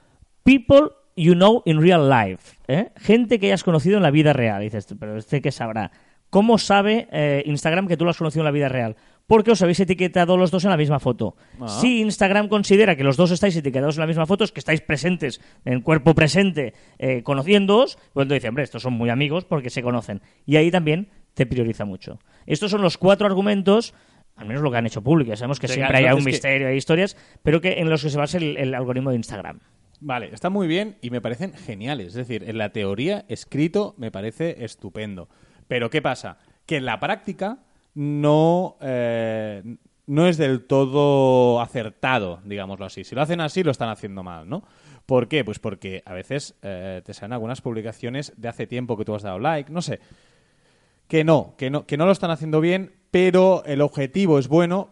people 0.45 0.91
you 1.17 1.35
know 1.35 1.63
in 1.67 1.81
real 1.81 2.09
life. 2.09 2.57
¿eh? 2.69 2.91
Gente 2.97 3.39
que 3.39 3.47
hayas 3.47 3.65
conocido 3.65 3.97
en 3.97 4.03
la 4.03 4.11
vida 4.11 4.33
real. 4.33 4.63
Dices, 4.63 4.87
"Tú, 4.87 4.97
pero 4.99 5.17
este 5.17 5.41
que 5.43 5.53
sabrá. 5.53 5.91
¿Cómo 6.31 6.59
sabe 6.59 7.09
eh, 7.11 7.43
Instagram 7.47 7.89
que 7.89 7.97
tú 7.97 8.05
lo 8.05 8.11
has 8.11 8.17
conocido 8.19 8.43
en 8.43 8.47
la 8.47 8.51
vida 8.53 8.69
real? 8.69 8.97
Porque 9.31 9.53
os 9.55 9.63
habéis 9.63 9.79
etiquetado 9.79 10.37
los 10.37 10.51
dos 10.51 10.65
en 10.65 10.71
la 10.71 10.77
misma 10.77 10.99
foto. 10.99 11.37
Ah. 11.61 11.69
Si 11.69 12.01
Instagram 12.01 12.49
considera 12.49 12.97
que 12.97 13.05
los 13.05 13.17
dos 13.17 13.31
estáis 13.31 13.55
etiquetados 13.55 13.95
en 13.95 14.01
la 14.01 14.09
misma 14.09 14.27
foto, 14.27 14.43
es 14.43 14.51
que 14.51 14.59
estáis 14.59 14.81
presentes, 14.81 15.41
en 15.65 15.83
cuerpo 15.83 16.17
presente, 16.17 16.75
eh, 16.99 17.23
conociéndoos, 17.23 17.95
pues 18.13 18.25
entonces 18.25 18.43
dice, 18.43 18.49
hombre, 18.49 18.65
estos 18.65 18.83
son 18.83 18.95
muy 18.95 19.09
amigos 19.09 19.45
porque 19.45 19.71
se 19.71 19.83
conocen. 19.83 20.21
Y 20.47 20.57
ahí 20.57 20.73
también 20.73 21.11
te 21.35 21.47
prioriza 21.47 21.85
mucho. 21.85 22.19
Estos 22.45 22.73
son 22.73 22.83
los 22.83 22.99
cuatro 22.99 23.25
argumentos, 23.29 23.95
al 24.35 24.49
menos 24.49 24.65
lo 24.65 24.71
que 24.73 24.79
han 24.79 24.87
hecho 24.87 25.01
público. 25.01 25.37
Sabemos 25.37 25.61
que 25.61 25.69
siempre 25.69 25.99
hay 25.99 26.07
un 26.13 26.19
que- 26.19 26.25
misterio, 26.25 26.67
hay 26.67 26.77
historias, 26.77 27.17
pero 27.45 27.61
que 27.61 27.75
en 27.79 27.89
los 27.89 28.03
que 28.03 28.11
se 28.11 28.19
basa 28.19 28.37
el, 28.39 28.57
el 28.57 28.75
algoritmo 28.75 29.11
de 29.11 29.17
Instagram. 29.17 29.61
Vale, 30.01 30.31
está 30.33 30.51
muy 30.51 30.67
bien 30.67 30.97
y 31.03 31.11
me 31.11 31.21
parecen 31.21 31.53
geniales. 31.53 32.09
Es 32.09 32.15
decir, 32.15 32.43
en 32.49 32.59
la 32.59 32.71
teoría, 32.71 33.27
escrito, 33.29 33.95
me 33.97 34.11
parece 34.11 34.65
estupendo. 34.65 35.29
Pero 35.69 35.89
¿qué 35.89 36.03
pasa? 36.03 36.39
Que 36.67 36.79
en 36.79 36.85
la 36.85 36.99
práctica 36.99 37.59
no, 37.95 38.77
eh, 38.81 39.63
no 40.07 40.27
es 40.27 40.37
del 40.37 40.65
todo 40.65 41.61
acertado, 41.61 42.41
digámoslo 42.45 42.87
así. 42.87 43.05
Si 43.05 43.15
lo 43.15 43.23
hacen 43.23 43.41
así, 43.41 43.63
lo 43.63 43.71
están 43.71 43.89
haciendo 43.89 44.23
mal, 44.23 44.49
¿no? 44.49 44.65
¿Por 45.07 45.29
qué? 45.29 45.45
Pues 45.45 45.59
porque 45.59 46.03
a 46.07 46.13
veces 46.13 46.55
eh, 46.63 47.03
te 47.05 47.15
salen 47.15 47.33
algunas 47.33 47.61
publicaciones 47.61 48.33
de 48.37 48.49
hace 48.49 48.67
tiempo 48.67 48.97
que 48.97 49.05
tú 49.05 49.15
has 49.15 49.23
dado 49.23 49.39
like, 49.39 49.73
no 49.73 49.83
sé. 49.83 50.01
Que 51.09 51.25
no, 51.25 51.55
que 51.59 51.71
no, 51.71 51.87
que 51.87 51.97
no 51.97 52.07
lo 52.07 52.13
están 52.13 52.31
haciendo 52.31 52.61
bien, 52.61 52.93
pero 53.11 53.65
el 53.65 53.81
objetivo 53.81 54.39
es 54.39 54.47
bueno, 54.47 54.91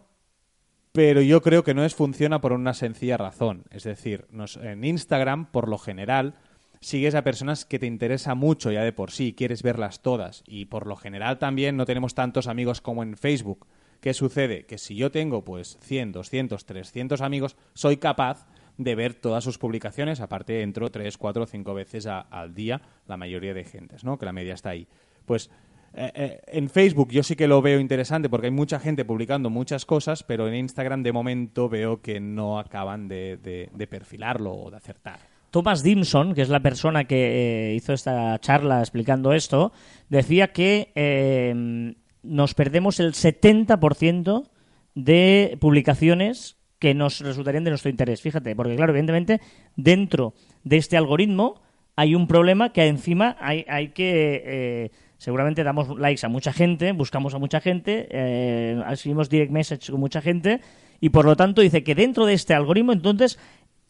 pero 0.92 1.20
yo 1.20 1.42
creo 1.42 1.62
que 1.62 1.74
no 1.74 1.84
es 1.84 1.94
funciona 1.94 2.40
por 2.40 2.52
una 2.52 2.74
sencilla 2.74 3.16
razón. 3.16 3.64
Es 3.70 3.84
decir, 3.84 4.26
en 4.60 4.84
Instagram, 4.84 5.52
por 5.52 5.68
lo 5.68 5.78
general, 5.78 6.34
sigues 6.80 7.14
a 7.14 7.22
personas 7.24 7.64
que 7.64 7.78
te 7.78 7.86
interesa 7.86 8.34
mucho 8.34 8.70
ya 8.72 8.82
de 8.82 8.92
por 8.92 9.10
sí, 9.10 9.34
quieres 9.36 9.62
verlas 9.62 10.00
todas. 10.02 10.42
Y 10.46 10.66
por 10.66 10.86
lo 10.86 10.96
general 10.96 11.38
también 11.38 11.76
no 11.76 11.86
tenemos 11.86 12.14
tantos 12.14 12.46
amigos 12.46 12.80
como 12.80 13.02
en 13.02 13.16
Facebook. 13.16 13.66
¿Qué 14.00 14.14
sucede? 14.14 14.64
Que 14.66 14.78
si 14.78 14.94
yo 14.94 15.10
tengo 15.10 15.44
pues 15.44 15.76
100, 15.80 16.12
200, 16.12 16.64
300 16.64 17.20
amigos, 17.20 17.56
soy 17.74 17.96
capaz 17.96 18.46
de 18.76 18.94
ver 18.94 19.14
todas 19.14 19.42
sus 19.42 19.58
publicaciones. 19.58 20.20
Aparte, 20.20 20.62
entro 20.62 20.90
3, 20.90 21.18
4, 21.18 21.46
5 21.46 21.74
veces 21.74 22.06
al 22.06 22.54
día, 22.54 22.80
la 23.08 23.16
mayoría 23.16 23.54
de 23.54 23.64
gentes, 23.64 24.04
¿no? 24.04 24.16
Que 24.18 24.26
la 24.26 24.32
media 24.32 24.54
está 24.54 24.70
ahí. 24.70 24.86
Pues 25.26 25.50
eh, 25.94 26.12
eh, 26.14 26.40
en 26.46 26.68
Facebook 26.70 27.10
yo 27.10 27.24
sí 27.24 27.34
que 27.34 27.48
lo 27.48 27.60
veo 27.60 27.80
interesante 27.80 28.28
porque 28.28 28.46
hay 28.46 28.52
mucha 28.52 28.78
gente 28.78 29.04
publicando 29.04 29.50
muchas 29.50 29.84
cosas, 29.84 30.22
pero 30.22 30.46
en 30.46 30.54
Instagram 30.54 31.02
de 31.02 31.12
momento 31.12 31.68
veo 31.68 32.00
que 32.00 32.20
no 32.20 32.60
acaban 32.60 33.08
de, 33.08 33.36
de- 33.38 33.68
de 33.74 33.86
perfilarlo 33.88 34.52
o 34.52 34.70
de 34.70 34.76
acertar. 34.76 35.18
Thomas 35.50 35.82
Dimson, 35.82 36.34
que 36.34 36.42
es 36.42 36.48
la 36.48 36.60
persona 36.60 37.04
que 37.04 37.70
eh, 37.70 37.74
hizo 37.74 37.92
esta 37.92 38.38
charla 38.38 38.80
explicando 38.80 39.32
esto, 39.32 39.72
decía 40.08 40.48
que 40.48 40.92
eh, 40.94 41.94
nos 42.22 42.54
perdemos 42.54 43.00
el 43.00 43.14
70% 43.14 44.48
de 44.94 45.56
publicaciones 45.60 46.56
que 46.78 46.94
nos 46.94 47.20
resultarían 47.20 47.64
de 47.64 47.70
nuestro 47.70 47.90
interés. 47.90 48.20
Fíjate, 48.20 48.54
porque 48.54 48.76
claro, 48.76 48.92
evidentemente, 48.92 49.40
dentro 49.76 50.34
de 50.64 50.76
este 50.76 50.96
algoritmo 50.96 51.60
hay 51.96 52.14
un 52.14 52.28
problema 52.28 52.72
que 52.72 52.86
encima 52.86 53.36
hay, 53.40 53.64
hay 53.68 53.88
que... 53.88 54.42
eh, 54.44 54.90
seguramente 55.18 55.64
damos 55.64 55.98
likes 55.98 56.24
a 56.24 56.28
mucha 56.28 56.52
gente, 56.52 56.92
buscamos 56.92 57.34
a 57.34 57.38
mucha 57.38 57.60
gente, 57.60 58.08
eh, 58.10 58.80
direct 59.28 59.52
message 59.52 59.90
con 59.90 60.00
mucha 60.00 60.22
gente, 60.22 60.60
y 61.00 61.10
por 61.10 61.24
lo 61.24 61.36
tanto 61.36 61.60
dice 61.60 61.84
que 61.84 61.94
dentro 61.94 62.24
de 62.24 62.34
este 62.34 62.54
algoritmo, 62.54 62.92
entonces, 62.92 63.38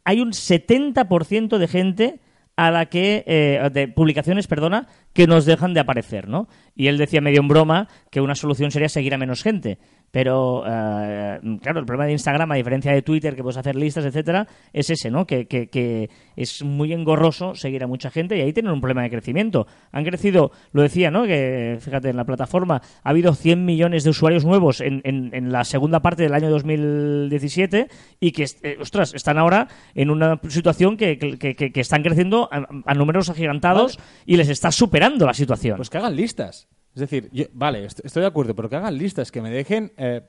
hay 0.08 0.22
un 0.22 0.32
70% 0.32 1.58
de 1.58 1.68
gente 1.68 2.20
a 2.56 2.70
la 2.70 2.86
que 2.86 3.24
eh, 3.26 3.68
de 3.70 3.88
publicaciones, 3.88 4.46
perdona, 4.46 4.88
que 5.12 5.26
nos 5.26 5.46
dejan 5.46 5.74
de 5.74 5.80
aparecer, 5.80 6.28
¿no? 6.28 6.48
Y 6.74 6.86
él 6.86 6.98
decía 6.98 7.20
medio 7.20 7.40
en 7.40 7.48
broma 7.48 7.88
que 8.10 8.20
una 8.20 8.34
solución 8.34 8.70
sería 8.70 8.88
seguir 8.88 9.14
a 9.14 9.18
menos 9.18 9.42
gente, 9.42 9.78
pero 10.10 10.62
eh, 10.66 11.40
claro, 11.60 11.80
el 11.80 11.86
problema 11.86 12.06
de 12.06 12.12
Instagram, 12.12 12.52
a 12.52 12.54
diferencia 12.54 12.92
de 12.92 13.02
Twitter, 13.02 13.34
que 13.34 13.42
puedes 13.42 13.56
hacer 13.56 13.74
listas, 13.74 14.04
etcétera, 14.04 14.46
es 14.72 14.88
ese, 14.90 15.10
¿no? 15.10 15.26
Que, 15.26 15.46
que, 15.46 15.68
que 15.68 16.08
es 16.36 16.62
muy 16.62 16.92
engorroso 16.92 17.54
seguir 17.54 17.82
a 17.82 17.86
mucha 17.86 18.10
gente 18.10 18.36
y 18.36 18.40
ahí 18.40 18.52
tienen 18.52 18.72
un 18.72 18.80
problema 18.80 19.02
de 19.02 19.10
crecimiento. 19.10 19.66
Han 19.90 20.04
crecido, 20.04 20.52
lo 20.72 20.82
decía, 20.82 21.10
¿no? 21.10 21.24
Que 21.24 21.78
fíjate, 21.80 22.10
en 22.10 22.16
la 22.16 22.24
plataforma 22.24 22.80
ha 23.02 23.10
habido 23.10 23.34
100 23.34 23.64
millones 23.64 24.04
de 24.04 24.10
usuarios 24.10 24.44
nuevos 24.44 24.80
en, 24.80 25.00
en, 25.04 25.34
en 25.34 25.52
la 25.52 25.64
segunda 25.64 26.00
parte 26.00 26.22
del 26.22 26.34
año 26.34 26.48
2017 26.48 27.88
y 28.20 28.32
que, 28.32 28.46
eh, 28.62 28.78
ostras, 28.80 29.14
están 29.14 29.36
ahora 29.36 29.68
en 29.94 30.10
una 30.10 30.40
situación 30.48 30.96
que, 30.96 31.18
que, 31.18 31.80
están 31.80 32.02
creciendo 32.02 32.48
a, 32.52 32.68
a 32.86 32.94
números 32.94 33.30
agigantados 33.30 33.98
y 34.24 34.36
les 34.36 34.48
está 34.48 34.70
superando 34.70 34.98
la 35.00 35.35
situación. 35.35 35.76
Pues 35.76 35.90
que 35.90 35.99
hagan 35.99 36.17
listas. 36.17 36.69
Es 36.95 37.00
decir, 37.00 37.28
yo, 37.33 37.45
vale, 37.52 37.85
est- 37.85 38.05
estoy 38.05 38.23
de 38.23 38.26
acuerdo, 38.28 38.55
pero 38.55 38.69
que 38.69 38.76
hagan 38.76 38.97
listas, 38.99 39.31
que 39.31 39.40
me 39.40 39.50
dejen 39.50 39.93
eh, 39.97 40.23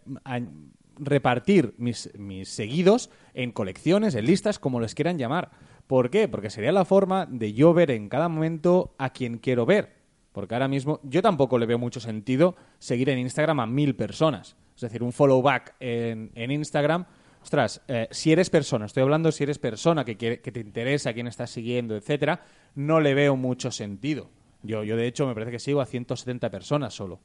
repartir 0.98 1.74
mis, 1.78 2.10
mis 2.18 2.50
seguidos 2.50 3.10
en 3.34 3.52
colecciones, 3.52 4.16
en 4.16 4.26
listas, 4.26 4.60
como 4.60 4.80
les 4.80 4.94
quieran 4.96 5.18
llamar. 5.18 5.52
¿Por 5.88 6.10
qué? 6.10 6.28
Porque 6.28 6.50
sería 6.50 6.72
la 6.72 6.86
forma 6.86 7.26
de 7.26 7.54
yo 7.54 7.74
ver 7.74 7.92
en 7.92 8.10
cada 8.10 8.30
momento 8.30 8.94
a 8.98 9.12
quien 9.12 9.38
quiero 9.38 9.66
ver. 9.66 9.98
Porque 10.32 10.54
ahora 10.54 10.68
mismo 10.68 11.00
yo 11.04 11.22
tampoco 11.22 11.58
le 11.58 11.66
veo 11.66 11.80
mucho 11.80 12.00
sentido 12.00 12.56
seguir 12.78 13.10
en 13.10 13.18
Instagram 13.20 13.62
a 13.62 13.66
mil 13.66 13.96
personas. 13.96 14.56
Es 14.76 14.82
decir, 14.82 15.02
un 15.02 15.12
follow 15.12 15.42
back 15.42 15.76
en, 15.80 16.32
Instagram. 16.52 17.06
Ostras, 17.42 17.82
eh, 17.88 18.08
si 18.12 18.32
eres 18.32 18.50
persona, 18.50 18.86
estoy 18.86 19.02
hablando 19.02 19.32
si 19.32 19.44
eres 19.44 19.58
persona 19.58 20.06
que, 20.06 20.18
quiere, 20.18 20.42
que 20.42 20.52
te 20.52 20.60
interesa 20.60 21.14
quién 21.14 21.28
estás 21.28 21.50
siguiendo, 21.50 21.96
etcétera, 21.96 22.42
no 22.76 23.00
le 23.00 23.14
veo 23.14 23.36
mucho 23.36 23.72
sentido. 23.72 24.30
Yo, 24.62 24.84
yo, 24.84 24.98
de 24.98 25.08
hecho, 25.08 25.26
me 25.28 25.34
parece 25.34 25.52
que 25.52 25.60
sigo 25.60 25.82
a 25.82 25.86
170 25.86 26.50
personas 26.50 26.94
solo. 26.94 27.20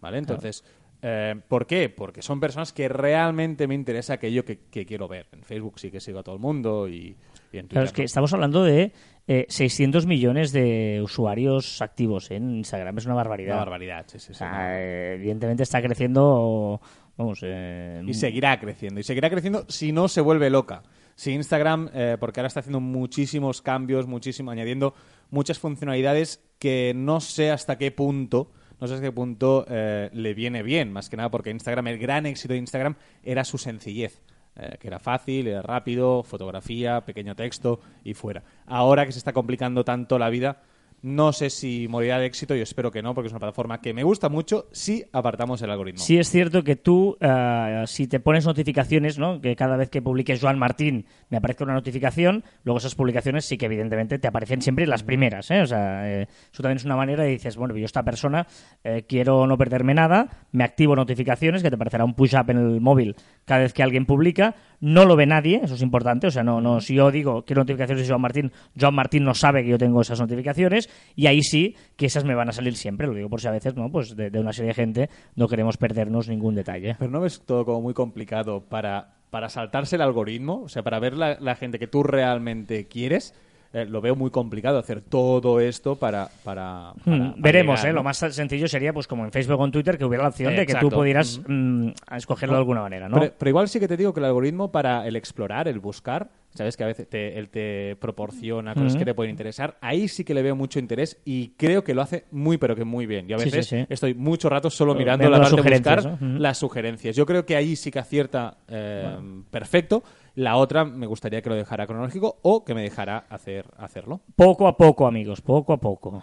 ¿Vale? 0.00 0.18
Entonces, 0.18 0.62
eh, 1.02 1.34
¿por 1.48 1.66
qué? 1.66 1.88
Porque 1.88 2.22
son 2.22 2.38
personas 2.40 2.72
que 2.72 2.88
realmente 2.88 3.66
me 3.66 3.74
interesa 3.74 4.14
aquello 4.14 4.44
que, 4.44 4.58
que 4.70 4.84
quiero 4.86 5.08
ver. 5.08 5.26
En 5.32 5.42
Facebook 5.42 5.78
sí 5.78 5.90
que 5.90 6.00
sigo 6.00 6.18
a 6.18 6.22
todo 6.22 6.34
el 6.34 6.40
mundo 6.40 6.88
y, 6.88 7.16
y 7.52 7.58
en 7.58 7.66
Twitter. 7.66 7.68
Claro, 7.68 7.86
es 7.86 7.92
que 7.92 8.02
no. 8.02 8.06
estamos 8.06 8.32
hablando 8.32 8.62
de 8.62 8.92
eh, 9.26 9.46
600 9.48 10.06
millones 10.06 10.52
de 10.52 11.00
usuarios 11.02 11.82
activos 11.82 12.30
en 12.30 12.50
Instagram. 12.56 12.98
Es 12.98 13.06
una 13.06 13.14
barbaridad. 13.14 13.54
Una 13.56 13.64
barbaridad, 13.64 14.04
sí, 14.06 14.18
sí, 14.18 14.32
O 14.32 14.34
sí. 14.34 14.38
sea, 14.38 15.12
evidentemente 15.14 15.62
está 15.62 15.82
creciendo, 15.82 16.80
vamos, 17.16 17.40
eh, 17.42 18.02
Y 18.06 18.14
seguirá 18.14 18.58
creciendo. 18.60 19.00
Y 19.00 19.02
seguirá 19.02 19.30
creciendo 19.30 19.64
si 19.68 19.92
no 19.92 20.08
se 20.08 20.20
vuelve 20.20 20.50
loca. 20.50 20.82
Si 21.16 21.32
Instagram, 21.32 21.90
eh, 21.94 22.16
porque 22.20 22.40
ahora 22.40 22.48
está 22.48 22.60
haciendo 22.60 22.80
muchísimos 22.80 23.62
cambios, 23.62 24.06
muchísimo, 24.06 24.50
añadiendo 24.50 24.94
muchas 25.30 25.58
funcionalidades 25.58 26.44
que 26.58 26.92
no 26.94 27.20
sé 27.20 27.50
hasta 27.50 27.78
qué 27.78 27.90
punto, 27.90 28.52
no 28.78 28.86
sé 28.86 28.94
hasta 28.94 29.06
qué 29.06 29.12
punto 29.12 29.64
eh, 29.68 30.10
le 30.12 30.34
viene 30.34 30.62
bien. 30.62 30.92
Más 30.92 31.08
que 31.08 31.16
nada 31.16 31.30
porque 31.30 31.50
Instagram, 31.50 31.86
el 31.88 31.98
gran 31.98 32.26
éxito 32.26 32.52
de 32.52 32.58
Instagram 32.58 32.96
era 33.22 33.44
su 33.44 33.58
sencillez. 33.58 34.22
eh, 34.56 34.76
que 34.78 34.88
era 34.88 34.98
fácil, 34.98 35.48
era 35.48 35.62
rápido, 35.62 36.22
fotografía, 36.22 37.04
pequeño 37.04 37.34
texto 37.34 37.80
y 38.04 38.14
fuera. 38.14 38.42
Ahora 38.66 39.04
que 39.04 39.12
se 39.12 39.18
está 39.18 39.32
complicando 39.32 39.84
tanto 39.84 40.18
la 40.18 40.30
vida, 40.30 40.62
no 41.02 41.32
sé 41.32 41.50
si 41.50 41.88
morirá 41.88 42.18
de 42.18 42.26
éxito, 42.26 42.54
yo 42.54 42.62
espero 42.62 42.90
que 42.90 43.02
no, 43.02 43.14
porque 43.14 43.26
es 43.26 43.32
una 43.32 43.40
plataforma 43.40 43.80
que 43.80 43.94
me 43.94 44.02
gusta 44.02 44.28
mucho 44.28 44.68
si 44.72 45.04
apartamos 45.12 45.62
el 45.62 45.70
algoritmo. 45.70 46.02
Sí 46.02 46.18
es 46.18 46.30
cierto 46.30 46.64
que 46.64 46.76
tú, 46.76 47.16
eh, 47.20 47.84
si 47.86 48.06
te 48.06 48.20
pones 48.20 48.46
notificaciones, 48.46 49.18
¿no? 49.18 49.40
que 49.40 49.54
cada 49.56 49.76
vez 49.76 49.90
que 49.90 50.02
publiques 50.02 50.40
Joan 50.40 50.58
Martín 50.58 51.06
me 51.28 51.36
aparezca 51.36 51.64
una 51.64 51.74
notificación, 51.74 52.44
luego 52.64 52.78
esas 52.78 52.94
publicaciones 52.94 53.44
sí 53.44 53.56
que 53.58 53.66
evidentemente 53.66 54.18
te 54.18 54.28
aparecen 54.28 54.62
siempre 54.62 54.86
las 54.86 55.02
primeras. 55.02 55.50
¿eh? 55.50 55.60
O 55.62 55.66
sea, 55.66 56.08
eh, 56.10 56.28
eso 56.52 56.62
también 56.62 56.78
es 56.78 56.84
una 56.84 56.96
manera 56.96 57.22
de 57.24 57.30
dices, 57.30 57.56
bueno, 57.56 57.76
yo 57.76 57.84
esta 57.84 58.02
persona 58.02 58.46
eh, 58.82 59.04
quiero 59.08 59.46
no 59.46 59.58
perderme 59.58 59.94
nada, 59.94 60.28
me 60.52 60.64
activo 60.64 60.96
notificaciones, 60.96 61.62
que 61.62 61.68
te 61.68 61.76
aparecerá 61.76 62.04
un 62.04 62.14
push-up 62.14 62.50
en 62.50 62.58
el 62.58 62.80
móvil 62.80 63.16
cada 63.44 63.60
vez 63.60 63.72
que 63.72 63.82
alguien 63.82 64.06
publica, 64.06 64.56
no 64.80 65.04
lo 65.04 65.16
ve 65.16 65.26
nadie, 65.26 65.60
eso 65.62 65.74
es 65.74 65.82
importante, 65.82 66.26
o 66.26 66.30
sea, 66.30 66.42
no, 66.42 66.60
no, 66.60 66.80
si 66.80 66.94
yo 66.94 67.10
digo 67.10 67.44
quiero 67.44 67.62
notificaciones 67.62 68.02
de 68.02 68.08
Joan 68.08 68.20
Martín, 68.20 68.52
Joan 68.78 68.94
Martín 68.94 69.24
no 69.24 69.34
sabe 69.34 69.62
que 69.62 69.70
yo 69.70 69.78
tengo 69.78 70.00
esas 70.00 70.20
notificaciones 70.20 70.90
y 71.14 71.26
ahí 71.26 71.42
sí 71.42 71.76
que 71.96 72.06
esas 72.06 72.24
me 72.24 72.34
van 72.34 72.48
a 72.48 72.52
salir 72.52 72.76
siempre, 72.76 73.06
lo 73.06 73.14
digo 73.14 73.28
por 73.28 73.40
si 73.40 73.48
a 73.48 73.52
veces, 73.52 73.74
¿no? 73.74 73.90
Pues 73.90 74.16
de, 74.16 74.30
una 74.38 74.52
serie 74.52 74.68
de 74.68 74.74
gente 74.74 75.10
no 75.34 75.48
queremos 75.48 75.76
perdernos 75.76 76.28
ningún 76.28 76.54
detalle. 76.54 76.96
Pero 76.98 77.10
no 77.10 77.20
ves 77.20 77.42
todo 77.44 77.64
como 77.64 77.80
muy 77.80 77.94
complicado 77.94 78.60
para, 78.60 79.16
para 79.30 79.48
saltarse 79.48 79.96
el 79.96 80.02
algoritmo, 80.02 80.62
o 80.62 80.68
sea, 80.68 80.82
para 80.82 80.98
ver 80.98 81.16
la, 81.16 81.38
la 81.40 81.54
gente 81.54 81.78
que 81.78 81.86
tú 81.86 82.02
realmente 82.02 82.86
quieres. 82.86 83.34
Eh, 83.72 83.84
lo 83.84 84.00
veo 84.00 84.14
muy 84.16 84.30
complicado 84.30 84.78
hacer 84.78 85.00
todo 85.00 85.60
esto 85.60 85.96
para. 85.96 86.28
para, 86.44 86.92
para- 87.04 87.16
Mm, 87.16 87.18
para 87.30 87.34
Veremos, 87.36 87.78
llegar, 87.80 87.90
¿eh? 87.90 87.92
¿no? 87.92 87.96
Lo 88.00 88.04
más 88.04 88.16
sencillo 88.18 88.68
sería, 88.68 88.92
pues 88.92 89.06
como 89.06 89.24
en 89.24 89.32
Facebook 89.32 89.60
o 89.60 89.64
en 89.64 89.70
Twitter, 89.72 89.98
que 89.98 90.04
hubiera 90.04 90.22
la 90.24 90.28
opción 90.30 90.54
de 90.56 90.66
que 90.66 90.74
tú 90.76 90.88
pudieras 90.90 91.40
mm, 91.46 91.88
escogerlo 92.16 92.54
de 92.54 92.58
alguna 92.60 92.80
manera, 92.82 93.08
¿no? 93.08 93.18
Pero, 93.20 93.32
pero 93.38 93.48
igual 93.50 93.68
sí 93.68 93.78
que 93.80 93.88
te 93.88 93.96
digo 93.96 94.12
que 94.14 94.20
el 94.20 94.26
algoritmo 94.26 94.70
para 94.72 95.06
el 95.06 95.16
explorar, 95.16 95.68
el 95.68 95.78
buscar, 95.80 96.28
sabes 96.54 96.76
que 96.76 96.84
a 96.84 96.86
veces 96.86 97.08
te- 97.08 97.38
él 97.38 97.48
te 97.50 97.96
proporciona 98.00 98.74
cosas 98.74 98.96
que 98.96 99.04
te 99.04 99.14
pueden 99.14 99.30
interesar, 99.30 99.76
ahí 99.80 100.08
sí 100.08 100.24
que 100.24 100.32
le 100.32 100.42
veo 100.42 100.56
mucho 100.56 100.78
interés 100.78 101.18
y 101.24 101.48
creo 101.56 101.84
que 101.84 101.92
lo 101.94 102.02
hace 102.02 102.24
muy 102.30 102.56
pero 102.58 102.74
que 102.74 102.84
muy 102.84 103.04
bien. 103.06 103.26
Yo 103.28 103.36
a 103.36 103.40
Sí, 103.40 103.50
sí, 103.50 103.56
veces 103.56 103.66
sí. 103.68 103.86
estoy 103.90 104.14
mucho 104.14 104.48
rato 104.48 104.70
solo 104.70 104.94
mirando 104.94 105.28
la 105.28 105.38
parte 105.40 105.62
de 105.62 105.70
buscar 105.70 106.18
las 106.20 106.58
sugerencias. 106.58 107.14
Yo 107.14 107.26
creo 107.26 107.44
que 107.44 107.56
ahí 107.56 107.76
sí 107.76 107.90
que 107.90 107.98
acierta 107.98 108.56
eh, 108.68 109.18
perfecto. 109.50 110.02
La 110.36 110.56
otra 110.56 110.84
me 110.84 111.06
gustaría 111.06 111.40
que 111.42 111.48
lo 111.48 111.56
dejara 111.56 111.86
cronológico 111.86 112.38
o 112.42 112.64
que 112.64 112.74
me 112.74 112.82
dejara 112.82 113.24
hacer 113.30 113.66
hacerlo. 113.78 114.20
Poco 114.36 114.68
a 114.68 114.76
poco, 114.76 115.06
amigos, 115.06 115.40
poco 115.40 115.72
a 115.72 115.78
poco. 115.78 116.22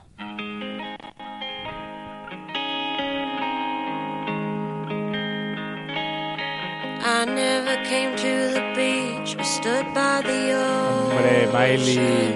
I 7.06 7.26
never 7.26 7.76
came 7.84 8.16
to 8.16 8.54
the 8.54 8.62
beach, 8.76 9.36
I 9.40 9.44
stood 9.44 9.86
by 9.94 10.22
the 10.24 10.56
Hombre. 10.56 11.48
Miley. 11.52 12.36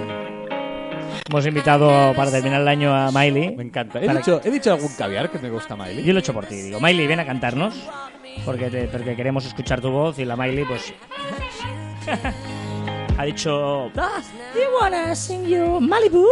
Hemos 1.30 1.46
invitado 1.46 2.14
para 2.16 2.32
terminar 2.32 2.62
el 2.62 2.68
año 2.68 2.94
a 2.96 3.12
Miley. 3.12 3.56
Me 3.56 3.64
encanta. 3.64 4.00
He 4.00 4.08
dicho, 4.08 4.42
he 4.44 4.52
dicho 4.52 4.72
algún 4.74 4.90
caviar 4.98 5.30
que 5.30 5.40
me 5.40 5.50
gusta 5.50 5.76
Miley. 5.76 6.04
Yo 6.04 6.14
lo 6.14 6.20
he 6.20 6.22
hecho 6.22 6.34
por 6.34 6.46
ti, 6.46 6.56
digo, 6.56 6.80
Miley, 6.80 7.08
ven 7.08 7.20
a 7.20 7.26
cantarnos. 7.26 7.74
Porque, 8.46 8.70
te- 8.70 8.88
porque 8.88 9.16
queremos 9.16 9.46
escuchar 9.46 9.82
tu 9.82 9.90
voz 9.90 10.20
y 10.20 10.26
la 10.26 10.36
Miley, 10.36 10.64
pues. 10.66 10.94
Ha 13.18 13.24
dicho. 13.26 13.92
"Ah, 13.98 14.22
you 14.56 14.62
wanna 14.80 15.16
sing 15.16 15.46
you 15.48 15.80
Malibu? 15.82 16.26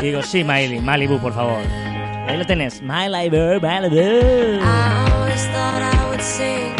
y 0.00 0.04
digo, 0.06 0.22
sí, 0.22 0.44
Miley, 0.44 0.80
Malibu, 0.80 1.18
por 1.18 1.32
favor. 1.32 1.60
Ahí 2.28 2.36
lo 2.36 2.44
tenés. 2.44 2.82
Malibu, 2.82 3.60
Malibu. 3.60 3.96
I 3.96 5.10
always 5.12 5.44
thought 5.52 5.82
I 5.82 6.08
would 6.10 6.20
sing, 6.20 6.74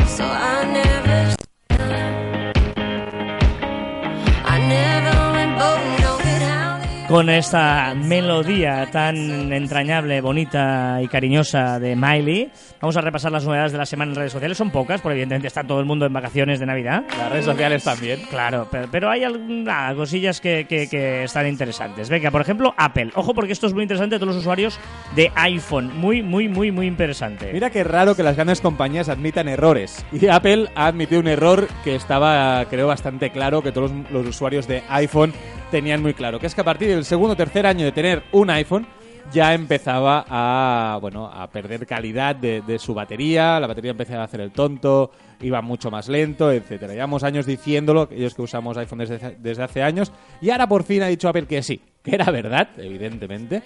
Con 7.12 7.28
esta 7.28 7.92
melodía 7.94 8.88
tan 8.90 9.52
entrañable, 9.52 10.22
bonita 10.22 10.98
y 11.02 11.08
cariñosa 11.08 11.78
de 11.78 11.94
Miley, 11.94 12.50
vamos 12.80 12.96
a 12.96 13.02
repasar 13.02 13.30
las 13.30 13.44
novedades 13.44 13.72
de 13.72 13.76
la 13.76 13.84
semana 13.84 14.12
en 14.12 14.16
redes 14.16 14.32
sociales. 14.32 14.56
Son 14.56 14.70
pocas, 14.70 15.02
porque 15.02 15.12
evidentemente 15.16 15.48
está 15.48 15.62
todo 15.62 15.78
el 15.80 15.84
mundo 15.84 16.06
en 16.06 16.12
vacaciones 16.14 16.58
de 16.58 16.64
Navidad. 16.64 17.02
Las 17.18 17.30
redes 17.30 17.44
sociales 17.44 17.84
también. 17.84 18.22
Claro, 18.30 18.66
pero, 18.70 18.88
pero 18.90 19.10
hay 19.10 19.24
algunas 19.24 19.94
cosillas 19.94 20.40
que, 20.40 20.64
que- 20.66 20.88
que 20.88 21.24
están 21.24 21.46
interesantes. 21.46 22.08
Venga, 22.08 22.30
por 22.30 22.40
ejemplo, 22.40 22.72
Apple. 22.78 23.10
Ojo 23.14 23.34
porque 23.34 23.52
esto 23.52 23.66
es 23.66 23.74
muy 23.74 23.82
interesante 23.82 24.16
a 24.16 24.18
todos 24.18 24.28
los 24.34 24.38
usuarios 24.42 24.80
de 25.14 25.30
iPhone. 25.34 25.90
Muy, 25.94 26.22
muy, 26.22 26.48
muy, 26.48 26.72
muy 26.72 26.86
interesante. 26.86 27.52
Mira 27.52 27.68
qué 27.68 27.84
raro 27.84 28.16
que 28.16 28.22
las 28.22 28.36
grandes 28.36 28.62
compañías 28.62 29.10
admitan 29.10 29.48
errores. 29.48 30.02
Y 30.12 30.28
Apple 30.28 30.70
ha 30.74 30.86
admitido 30.86 31.20
un 31.20 31.28
error 31.28 31.68
que 31.84 31.94
estaba, 31.94 32.64
creo, 32.70 32.86
bastante 32.86 33.28
claro, 33.28 33.60
que 33.60 33.70
todos 33.70 33.90
los, 33.92 34.10
los 34.10 34.26
usuarios 34.28 34.66
de 34.66 34.82
iPhone 34.88 35.34
tenían 35.72 36.02
muy 36.02 36.12
claro, 36.12 36.38
que 36.38 36.46
es 36.46 36.54
que 36.54 36.60
a 36.60 36.64
partir 36.64 36.88
del 36.90 37.04
segundo 37.04 37.32
o 37.32 37.36
tercer 37.36 37.66
año 37.66 37.86
de 37.86 37.92
tener 37.92 38.22
un 38.30 38.50
iPhone 38.50 38.86
ya 39.32 39.54
empezaba 39.54 40.26
a, 40.28 40.98
bueno, 41.00 41.26
a 41.32 41.48
perder 41.48 41.86
calidad 41.86 42.36
de, 42.36 42.78
su 42.78 42.92
batería, 42.92 43.58
la 43.58 43.66
batería 43.68 43.92
empezaba 43.92 44.20
a 44.20 44.24
hacer 44.26 44.42
el 44.42 44.52
tonto, 44.52 45.12
iba 45.40 45.62
mucho 45.62 45.90
más 45.90 46.08
lento, 46.08 46.52
etcétera. 46.52 46.92
Llevamos 46.92 47.24
años 47.24 47.46
diciéndolo, 47.46 48.08
ellos 48.10 48.34
que 48.34 48.42
usamos 48.42 48.76
iPhone 48.76 48.98
desde, 48.98 49.36
desde 49.38 49.62
hace 49.62 49.82
años, 49.82 50.12
y 50.42 50.50
ahora 50.50 50.68
por 50.68 50.84
fin 50.84 51.02
ha 51.02 51.06
dicho 51.06 51.28
Apple 51.28 51.46
que 51.46 51.62
sí, 51.62 51.80
que 52.02 52.14
era 52.16 52.30
verdad, 52.30 52.68
evidentemente, 52.76 53.62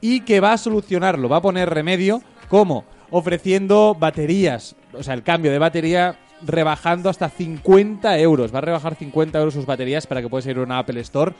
y 0.00 0.20
que 0.20 0.40
va 0.40 0.54
a 0.54 0.58
solucionarlo, 0.58 1.28
va 1.28 1.38
a 1.38 1.42
poner 1.42 1.68
remedio, 1.68 2.22
¿cómo? 2.48 2.86
Ofreciendo 3.10 3.94
baterías, 3.94 4.76
o 4.94 5.02
sea, 5.02 5.12
el 5.12 5.22
cambio 5.22 5.52
de 5.52 5.58
batería 5.58 6.16
rebajando 6.42 7.08
hasta 7.08 7.28
50 7.28 8.18
euros. 8.18 8.54
Va 8.54 8.58
a 8.58 8.62
rebajar 8.62 8.94
50 8.94 9.38
euros 9.38 9.54
sus 9.54 9.66
baterías 9.66 10.06
para 10.06 10.22
que 10.22 10.28
puedas 10.28 10.46
ir 10.46 10.58
a 10.58 10.62
una 10.62 10.78
Apple 10.78 11.00
Store 11.00 11.32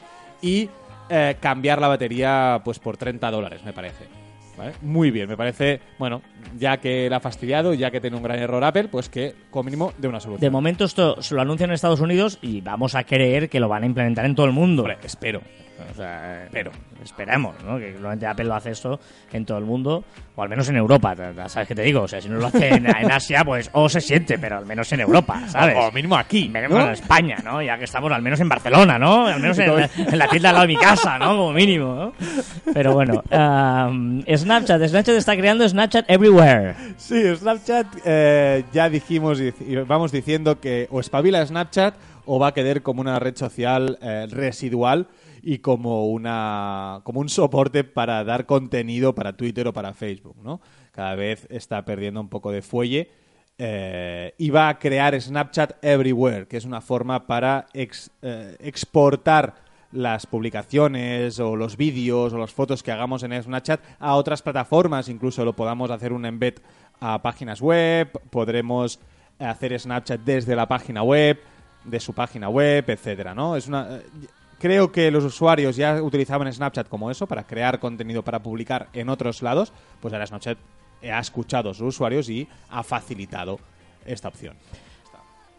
y 0.42 0.69
eh, 1.09 1.37
cambiar 1.40 1.80
la 1.80 1.88
batería 1.88 2.61
pues 2.64 2.78
por 2.78 2.97
30 2.97 3.30
dólares, 3.30 3.64
me 3.64 3.73
parece. 3.73 4.19
¿Vale? 4.61 4.73
Muy 4.83 5.11
bien, 5.11 5.26
me 5.26 5.38
parece, 5.38 5.81
bueno, 5.99 6.21
ya 6.59 6.76
que 6.76 7.09
la 7.09 7.17
ha 7.17 7.21
fastidiado, 7.21 7.73
ya 7.73 7.90
que 7.90 7.99
tiene 8.00 8.17
un 8.19 8.23
gran 8.23 8.38
error 8.38 8.62
Apple, 8.62 8.88
pues 8.88 9.09
que 9.09 9.35
como 9.50 9.64
mínimo 9.64 9.93
de 9.97 10.07
una 10.09 10.21
solución. 10.21 10.43
De 10.43 10.50
momento 10.50 10.85
esto 10.85 11.23
se 11.23 11.35
lo 11.35 11.40
anuncian 11.40 11.71
en 11.71 11.75
Estados 11.75 12.00
Unidos 12.00 12.38
y 12.43 12.61
vamos 12.61 12.95
a 12.95 13.05
creer 13.05 13.49
que 13.49 13.59
lo 13.59 13.69
van 13.69 13.85
a 13.85 13.87
implementar 13.87 14.26
en 14.26 14.35
todo 14.35 14.45
el 14.45 14.52
mundo. 14.52 14.83
Hombre, 14.83 14.99
espero. 15.02 15.40
O 15.90 15.95
sea, 15.95 16.47
pero 16.52 16.71
esperamos, 17.02 17.55
¿no? 17.64 17.79
Que 17.79 17.87
probablemente 17.93 18.26
Apple 18.26 18.45
lo 18.45 18.55
hace 18.55 18.73
esto 18.73 19.00
en 19.33 19.47
todo 19.47 19.57
el 19.57 19.64
mundo, 19.64 20.05
o 20.37 20.43
al 20.43 20.50
menos 20.50 20.69
en 20.69 20.76
Europa, 20.76 21.17
¿sabes 21.49 21.67
qué 21.69 21.75
te 21.75 21.81
digo? 21.81 22.02
O 22.02 22.09
sea, 22.09 22.21
si 22.21 22.29
no 22.29 22.37
lo 22.37 22.49
hace 22.49 22.69
en, 22.69 22.85
en 22.87 23.11
Asia, 23.11 23.43
pues 23.47 23.71
o 23.73 23.88
se 23.88 24.02
siente, 24.02 24.38
pero 24.38 24.59
al 24.59 24.67
menos 24.67 24.93
en 24.93 25.00
Europa, 25.00 25.40
¿sabes? 25.49 25.75
O 25.79 25.90
mínimo 25.90 26.19
aquí, 26.19 26.50
Mínimo 26.52 26.79
¿no? 26.81 26.85
en 26.85 26.90
España, 26.93 27.38
¿no? 27.43 27.62
Ya 27.62 27.79
que 27.79 27.85
estamos 27.85 28.12
al 28.12 28.21
menos 28.21 28.38
en 28.40 28.50
Barcelona, 28.50 28.99
¿no? 28.99 29.26
Al 29.26 29.40
menos 29.40 29.59
en, 29.59 29.75
la- 29.75 29.88
en 29.97 30.19
la 30.19 30.29
tienda 30.29 30.50
al 30.50 30.55
lado 30.57 30.67
de 30.67 30.75
mi 30.75 30.79
casa, 30.79 31.19
¿no? 31.19 31.29
Como 31.29 31.52
mínimo, 31.55 31.95
¿no? 31.95 32.12
Pero 32.75 32.93
bueno, 32.93 33.23
um, 33.31 34.23
Snapchat, 34.50 34.83
Snapchat 34.88 35.14
está 35.14 35.37
creando 35.37 35.69
Snapchat 35.69 36.11
Everywhere. 36.11 36.75
Sí, 36.97 37.23
Snapchat 37.37 37.87
eh, 38.04 38.64
ya 38.73 38.88
dijimos 38.88 39.40
y 39.40 39.76
vamos 39.87 40.11
diciendo 40.11 40.59
que 40.59 40.88
o 40.90 40.99
espabila 40.99 41.47
Snapchat 41.47 41.95
o 42.26 42.40
va 42.40 42.49
a 42.49 42.52
quedar 42.52 42.83
como 42.83 43.00
una 43.00 43.21
red 43.21 43.37
social 43.37 43.97
eh, 44.02 44.26
residual 44.28 45.07
y 45.40 45.59
como 45.59 46.09
una 46.09 47.00
como 47.04 47.21
un 47.21 47.28
soporte 47.28 47.85
para 47.85 48.25
dar 48.25 48.45
contenido 48.45 49.14
para 49.14 49.37
Twitter 49.37 49.69
o 49.69 49.73
para 49.73 49.95
Facebook, 49.95 50.38
¿no? 50.42 50.61
Cada 50.90 51.14
vez 51.14 51.47
está 51.49 51.85
perdiendo 51.85 52.21
un 52.21 52.28
poco 52.28 52.50
de 52.50 52.62
fuelle 52.62 53.09
eh, 53.57 54.35
y 54.37 54.50
va 54.50 54.69
a 54.69 54.80
crear 54.80 55.21
Snapchat 55.21 55.75
Everywhere, 55.80 56.49
que 56.49 56.57
es 56.57 56.64
una 56.64 56.80
forma 56.80 57.25
para 57.28 57.66
ex- 57.73 58.11
exportar 58.59 59.69
las 59.92 60.26
publicaciones 60.26 61.40
o 61.40 61.56
los 61.56 61.76
vídeos 61.76 62.32
o 62.32 62.38
las 62.38 62.52
fotos 62.52 62.82
que 62.82 62.92
hagamos 62.92 63.23
en 63.23 63.42
Snapchat 63.42 63.80
a 63.99 64.14
otras 64.14 64.42
plataformas, 64.42 65.09
incluso 65.09 65.44
lo 65.44 65.54
podamos 65.54 65.90
hacer 65.90 66.12
un 66.12 66.26
embed 66.26 66.54
a 67.00 67.20
páginas 67.23 67.61
web, 67.61 68.11
podremos 68.30 69.00
hacer 69.38 69.78
Snapchat 69.78 70.20
desde 70.20 70.54
la 70.54 70.68
página 70.68 71.02
web, 71.02 71.40
de 71.85 71.99
su 71.99 72.12
página 72.12 72.49
web, 72.49 72.85
etcétera, 72.88 73.35
¿no? 73.35 73.56
Es 73.56 73.66
una 73.66 74.00
creo 74.61 74.92
que 74.92 75.11
los 75.11 75.25
usuarios 75.25 75.75
ya 75.75 76.02
utilizaban 76.02 76.52
Snapchat 76.52 76.88
como 76.88 77.11
eso 77.11 77.26
para 77.26 77.47
crear 77.47 77.80
contenido 77.80 78.23
para 78.23 78.42
publicar 78.42 78.88
en 78.92 79.09
otros 79.09 79.42
lados, 79.42 79.73
pues 80.00 80.12
ahora 80.12 80.26
Snapchat 80.26 80.59
ha 81.02 81.18
escuchado 81.18 81.70
a 81.70 81.75
sus 81.75 81.88
usuarios 81.88 82.28
y 82.28 82.47
ha 82.68 82.82
facilitado 82.82 83.59
esta 84.04 84.28
opción. 84.28 84.54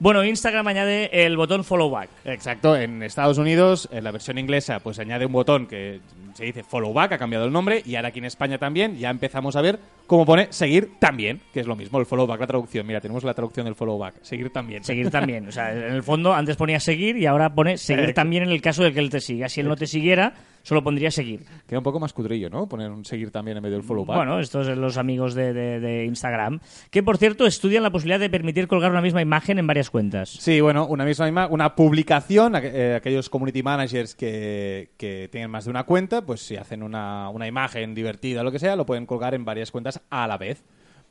Bueno, 0.02 0.26
Instagram 0.26 0.68
añade 0.68 1.28
el 1.28 1.38
botón 1.38 1.64
follow 1.64 1.88
back. 1.88 2.10
Exacto, 2.26 2.76
en 2.76 3.04
Estados 3.04 3.38
Unidos, 3.38 3.88
en 3.92 4.04
la 4.04 4.10
versión 4.10 4.40
inglesa, 4.40 4.80
pues 4.80 4.98
añade 4.98 5.28
un 5.28 5.32
botón 5.32 5.68
que 5.68 6.00
se 6.34 6.44
dice 6.44 6.64
follow 6.64 6.92
back, 6.92 7.12
ha 7.12 7.18
cambiado 7.20 7.46
el 7.46 7.52
nombre, 7.52 7.84
y 7.86 7.96
ahora 7.96 8.08
aquí 8.08 8.18
en 8.18 8.26
España 8.26 8.58
también 8.58 8.98
ya 8.98 9.12
empezamos 9.12 9.56
a 9.56 9.62
ver 9.62 9.78
cómo 10.08 10.26
pone 10.26 10.48
seguir 10.50 10.94
también, 10.98 11.40
que 11.54 11.60
es 11.60 11.68
lo 11.68 11.76
mismo, 11.76 12.00
el 12.00 12.08
follow 12.08 12.26
back, 12.26 12.40
la 12.40 12.48
traducción. 12.48 12.88
Mira, 12.88 13.00
tenemos 13.00 13.24
la 13.24 13.36
traducción 13.36 13.66
del 13.66 13.76
follow 13.76 14.00
back, 14.00 14.16
seguir 14.24 14.50
también. 14.50 14.84
Seguir 14.84 15.12
también. 15.12 15.48
O 15.48 15.52
sea, 15.52 15.72
en 15.72 15.94
el 15.94 16.02
fondo 16.02 16.34
antes 16.34 16.58
ponía 16.58 16.80
seguir 16.80 17.16
y 17.18 17.28
ahora 17.28 17.54
pone 17.54 17.78
seguir 17.78 18.16
también 18.16 18.42
en 18.42 18.50
el 18.50 18.60
caso 18.60 18.82
de 18.82 18.94
que 18.94 19.00
él 19.02 19.12
te 19.12 19.20
siga. 19.20 19.50
Si 19.50 19.62
él 19.62 19.68
no 19.68 19.76
te 19.76 19.86
siguiera, 19.86 20.34
solo 20.64 20.84
pondría 20.84 21.12
seguir. 21.12 21.44
Queda 21.68 21.80
un 21.80 21.84
poco 21.84 22.00
más 22.00 22.14
cudrillo, 22.14 22.50
¿no? 22.50 22.68
Poner 22.68 22.92
un 22.92 23.06
seguir 23.06 23.32
también 23.32 23.58
en 23.58 23.64
medio 23.64 23.78
del 23.78 23.84
follow 23.86 24.06
back. 24.06 24.18
Bueno, 24.18 24.40
estos 24.40 24.68
son 24.68 24.82
los 24.82 24.98
amigos 24.98 25.34
de, 25.34 25.54
de- 25.54 25.80
de 25.80 26.06
Instagram, 26.06 26.60
que 26.90 27.04
por 27.04 27.18
cierto 27.18 27.46
estudian 27.46 27.84
la 27.84 27.90
posibilidad 27.92 28.20
de 28.20 28.30
permitir 28.30 28.68
colgar 28.68 28.92
una 28.92 29.02
misma 29.02 29.22
imagen 29.22 29.60
en 29.60 29.68
varias 29.68 29.90
cuentas. 29.90 30.30
Sí, 30.30 30.62
bueno, 30.62 30.86
una 30.88 31.06
misma 31.06 31.28
ima- 31.30 31.48
una 31.50 31.76
publicación, 31.76 32.56
eh, 32.56 32.96
aquellos 32.96 33.30
community 33.30 33.64
managers 33.64 34.16
que, 34.16 34.92
que 34.98 35.30
tienen 35.32 35.50
más 35.50 35.66
de 35.66 35.72
una 35.72 35.84
cuenta, 35.84 36.22
pues 36.26 36.42
si 36.42 36.56
hacen 36.56 36.84
una, 36.84 37.30
una 37.30 37.48
imagen 37.48 37.94
divertida 37.96 38.42
o 38.42 38.44
lo 38.44 38.52
que 38.52 38.60
sea, 38.60 38.76
lo 38.76 38.86
pueden 38.86 39.06
colgar 39.06 39.34
en 39.34 39.46
varias 39.46 39.72
cuentas 39.72 40.02
a 40.10 40.28
la 40.28 40.38
vez. 40.38 40.64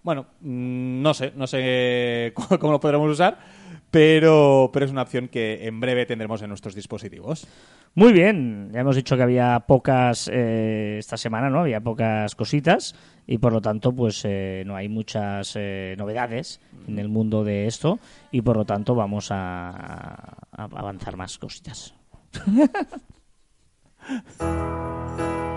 Bueno, 0.03 0.27
mm, 0.41 1.03
no 1.03 1.13
sé, 1.13 1.33
no 1.37 1.47
sé 1.47 2.33
cómo 2.59 2.73
lo 2.73 2.81
podremos 2.81 3.11
usar, 3.11 3.39
pero, 3.91 4.71
pero 4.73 4.87
es 4.87 4.93
una 4.93 5.03
opción 5.03 5.29
que 5.29 5.67
en 5.67 5.81
breve 5.81 6.07
tendremos 6.07 6.43
en 6.43 6.49
nuestros 6.49 6.75
dispositivos. 6.75 7.47
Muy 7.95 8.13
bien, 8.13 8.71
ya 8.73 8.81
hemos 8.81 8.95
dicho 8.95 9.17
que 9.17 9.23
había 9.23 9.59
pocas 9.67 10.31
eh, 10.33 10.97
esta 10.99 11.17
semana, 11.17 11.51
¿no? 11.51 11.61
Había 11.61 11.81
pocas 11.81 12.37
cositas 12.37 12.95
y 13.27 13.39
por 13.39 13.53
lo 13.53 13.61
tanto, 13.61 13.93
pues 13.93 14.23
eh, 14.25 14.63
no 14.67 14.77
hay 14.77 14.89
muchas 14.89 15.55
eh, 15.57 15.97
novedades 15.99 16.61
en 16.87 16.99
el 16.99 17.09
mundo 17.09 17.43
de 17.43 17.67
esto 17.67 17.99
y 18.31 18.43
por 18.43 18.57
lo 18.57 18.65
tanto 18.65 18.95
vamos 18.95 19.33
a, 19.33 20.37
a 20.53 20.65
avanzar 20.65 21.17
más 21.17 21.39
cositas. 21.39 21.95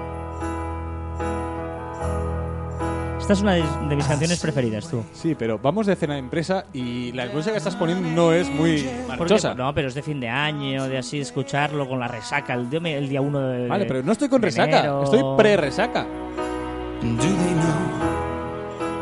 Esta 3.23 3.31
es 3.31 3.41
una 3.41 3.53
de, 3.53 3.95
mis 3.95 4.05
canciones 4.05 4.37
preferidas, 4.41 4.89
tú. 4.89 5.01
Sí, 5.13 5.33
pero 5.33 5.57
vamos 5.57 5.87
de 5.87 5.95
cena 5.95 6.15
de 6.15 6.19
empresa 6.19 6.65
y 6.73 7.13
la 7.13 7.27
música 7.27 7.53
que 7.53 7.57
estás 7.57 7.73
poniendo 7.77 8.05
no 8.09 8.33
es 8.33 8.49
muy 8.49 8.85
marchosa. 9.07 9.53
no, 9.55 9.73
pero 9.73 9.87
es 9.87 9.93
de 9.95 10.01
fin 10.01 10.19
de 10.19 10.27
año, 10.27 10.89
de 10.89 10.97
así 10.97 11.21
escucharlo 11.21 11.87
con 11.87 12.01
la 12.01 12.09
resaca, 12.09 12.53
el, 12.53 12.69
día- 12.69 12.97
el 12.97 13.07
día 13.07 13.21
uno 13.21 13.39
de. 13.47 13.69
Vale, 13.69 13.85
pero 13.85 14.03
no 14.03 14.11
estoy 14.11 14.27
con 14.27 14.41
resaca, 14.41 14.79
enero. 14.79 15.03
estoy 15.03 15.21
pre-resaca. 15.37 16.05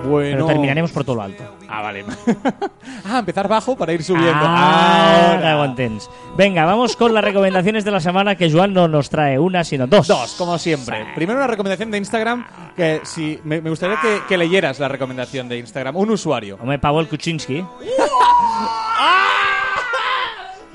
Bueno. 0.04 0.38
Pero 0.38 0.48
terminaremos 0.48 0.92
por 0.92 1.04
todo 1.04 1.16
lo 1.18 1.22
alto. 1.24 1.44
Ah, 1.68 1.82
vale. 1.82 2.06
ah, 3.06 3.20
empezar 3.20 3.48
bajo 3.48 3.76
para 3.76 3.94
ir 3.94 4.04
subiendo. 4.04 4.32
Ah, 4.34 5.34
Ahora. 5.34 5.76
Venga, 6.36 6.66
vamos 6.66 6.96
con 6.96 7.14
las 7.14 7.24
recomendaciones 7.24 7.86
de 7.86 7.92
la 7.92 8.00
semana 8.00 8.36
que 8.36 8.52
Joan 8.52 8.74
no 8.74 8.88
nos 8.88 9.10
trae 9.10 9.38
una, 9.40 9.64
sino 9.64 9.88
dos. 9.88 10.08
Dos, 10.08 10.36
como 10.38 10.58
siempre. 10.58 11.06
Primero 11.16 11.40
una 11.40 11.48
recomendación 11.48 11.92
de 11.92 11.98
Instagram 11.98 12.46
que 12.76 13.02
si 13.04 13.40
me, 13.44 13.62
me 13.62 13.70
gustaría 13.70 14.00
que, 14.02 14.22
que 14.28 14.38
leyeras 14.38 14.80
la 14.80 14.88
recomendación 14.88 15.48
de 15.48 15.58
Instagram. 15.60 15.96
Un 15.96 16.12
usuario. 16.12 16.58
Hombre, 16.60 16.80
Pavel 16.80 17.08
Kuczynski. 17.08 17.66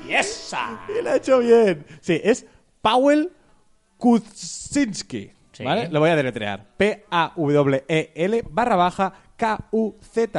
¡Yesa! 0.07 0.79
Y 0.87 1.03
lo 1.03 1.09
ha 1.09 1.15
hecho 1.17 1.39
bien. 1.39 1.85
Sí, 2.01 2.19
es 2.23 2.45
Powell 2.81 3.31
Kuczynski. 3.97 5.31
Sí. 5.57 5.63
¿Vale? 5.63 5.89
Lo 5.89 5.99
voy 5.99 6.11
a 6.11 6.15
deletrear. 6.15 6.63
P-A-W-E-L 6.77 8.43
barra 8.51 8.75
baja 8.75 9.11
K-U-Z-Z-Y-N-S-K-I 9.35 10.33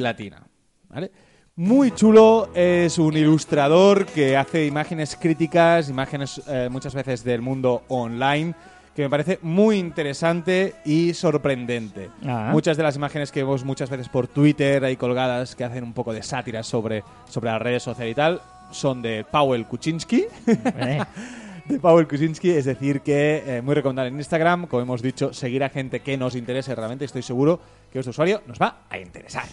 latina. 0.00 0.42
¿Vale? 0.88 1.12
Muy 1.54 1.92
chulo, 1.92 2.50
es 2.52 2.98
un 2.98 3.16
ilustrador 3.16 4.06
que 4.06 4.36
hace 4.36 4.66
imágenes 4.66 5.16
críticas, 5.20 5.88
imágenes 5.88 6.42
eh, 6.48 6.68
muchas 6.68 6.96
veces 6.96 7.22
del 7.22 7.42
mundo 7.42 7.84
online, 7.86 8.52
que 8.96 9.02
me 9.02 9.10
parece 9.10 9.38
muy 9.42 9.78
interesante 9.78 10.74
y 10.84 11.14
sorprendente. 11.14 12.10
Ah. 12.26 12.48
Muchas 12.50 12.76
de 12.76 12.82
las 12.82 12.96
imágenes 12.96 13.30
que 13.30 13.44
vemos 13.44 13.64
muchas 13.64 13.88
veces 13.88 14.08
por 14.08 14.26
Twitter 14.26 14.84
ahí 14.84 14.96
colgadas 14.96 15.54
que 15.54 15.62
hacen 15.62 15.84
un 15.84 15.92
poco 15.92 16.12
de 16.12 16.24
sátira 16.24 16.64
sobre, 16.64 17.04
sobre 17.28 17.52
las 17.52 17.62
redes 17.62 17.84
sociales 17.84 18.10
y 18.10 18.16
tal, 18.16 18.40
son 18.72 19.02
de 19.02 19.24
Powell 19.30 19.66
Kuczynski. 19.66 20.26
Eh, 20.46 21.04
de 21.66 21.78
Powell 21.78 22.06
Kuczynski, 22.08 22.50
es 22.50 22.64
decir, 22.64 23.00
que 23.00 23.42
eh, 23.46 23.62
muy 23.62 23.74
recomendable 23.74 24.08
en 24.08 24.16
Instagram, 24.16 24.66
como 24.66 24.82
hemos 24.82 25.02
dicho, 25.02 25.32
seguir 25.32 25.62
a 25.64 25.68
gente 25.68 26.00
que 26.00 26.16
nos 26.16 26.34
interese 26.34 26.74
realmente, 26.74 27.04
estoy 27.04 27.22
seguro 27.22 27.60
que 27.92 27.98
este 28.00 28.10
usuario 28.10 28.42
nos 28.46 28.60
va 28.60 28.82
a 28.90 28.98
interesar. 28.98 29.44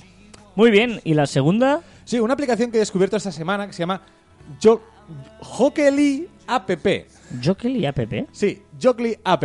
Muy 0.55 0.71
bien, 0.71 0.99
¿y 1.03 1.13
la 1.13 1.25
segunda? 1.27 1.81
Sí, 2.05 2.19
una 2.19 2.33
aplicación 2.33 2.71
que 2.71 2.77
he 2.77 2.79
descubierto 2.79 3.15
esta 3.17 3.31
semana 3.31 3.67
que 3.67 3.73
se 3.73 3.79
llama 3.79 4.01
Jo- 4.61 4.81
Jokeli 5.41 6.27
App. 6.47 6.69
Jokel 7.43 7.77
y 7.77 7.85
app. 7.85 7.99
Sí, 8.31 8.63
Jokely 8.81 9.19
App. 9.23 9.43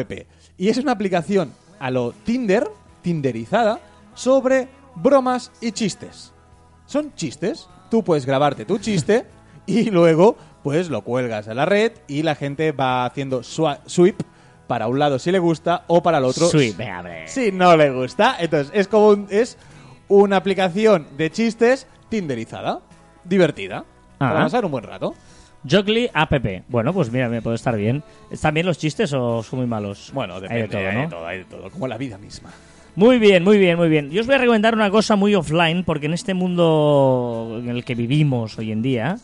Y 0.56 0.68
es 0.68 0.78
una 0.78 0.92
aplicación 0.92 1.52
a 1.78 1.90
lo 1.90 2.12
Tinder, 2.12 2.66
tinderizada, 3.02 3.78
sobre 4.14 4.68
bromas 4.94 5.52
y 5.60 5.72
chistes. 5.72 6.32
Son 6.86 7.14
chistes. 7.14 7.68
Tú 7.90 8.02
puedes 8.02 8.24
grabarte 8.24 8.64
tu 8.64 8.78
chiste 8.78 9.26
y 9.66 9.90
luego 9.90 10.36
pues 10.62 10.88
lo 10.90 11.02
cuelgas 11.02 11.48
a 11.48 11.54
la 11.54 11.64
red 11.66 11.92
y 12.08 12.22
la 12.22 12.34
gente 12.34 12.72
va 12.72 13.04
haciendo 13.04 13.42
sweep 13.42 14.22
para 14.66 14.88
un 14.88 14.98
lado 14.98 15.18
si 15.18 15.30
le 15.30 15.38
gusta 15.38 15.84
o 15.88 16.02
para 16.02 16.18
el 16.18 16.24
otro 16.24 16.46
Sweep, 16.48 16.76
si 17.26 17.52
no 17.52 17.76
le 17.76 17.90
gusta. 17.90 18.36
Entonces 18.40 18.70
es 18.74 18.88
como 18.88 19.08
un- 19.10 19.26
es 19.30 19.58
una 20.08 20.36
aplicación 20.36 21.06
de 21.18 21.30
chistes 21.30 21.86
tinderizada, 22.08 22.80
divertida, 23.24 23.84
para 24.18 24.40
Ah. 24.40 24.44
pasar 24.44 24.64
un 24.64 24.70
buen 24.70 24.84
rato. 24.84 25.14
Jokely 25.70 26.10
app. 26.14 26.32
Bueno, 26.68 26.92
pues 26.94 27.10
mira, 27.12 27.28
me 27.28 27.40
puede 27.42 27.56
estar 27.56 27.76
bien. 27.76 28.02
¿Están 28.30 28.54
bien 28.54 28.66
los 28.66 28.78
chistes 28.78 29.12
o 29.12 29.42
son 29.42 29.58
muy 29.60 29.68
malos? 29.68 30.10
Bueno, 30.14 30.40
depende, 30.40 30.62
Hay 30.62 30.68
de 30.68 30.68
todo, 30.68 30.88
hay 30.88 30.94
¿no? 30.96 31.00
de 31.02 31.08
todo, 31.08 31.26
hay 31.26 31.38
de 31.38 31.44
todo, 31.44 31.70
como 31.70 31.86
la 31.88 31.96
vida 31.98 32.16
misma. 32.18 32.50
Muy 32.96 33.18
bien, 33.18 33.42
muy 33.44 33.58
bien, 33.58 33.76
muy 33.76 33.88
bien. 33.88 34.10
Yo 34.10 34.20
os 34.20 34.26
voy 34.26 34.36
a 34.36 34.38
recomendar 34.38 34.74
una 34.74 34.90
cosa 34.90 35.16
muy 35.16 35.34
offline, 35.34 35.82
porque 35.84 36.06
en 36.06 36.12
este 36.14 36.32
mundo 36.34 37.56
en 37.60 37.68
el 37.68 37.84
que 37.84 37.94
vivimos 37.94 38.58
hoy 38.58 38.72
en 38.72 38.82
día, 38.82 39.18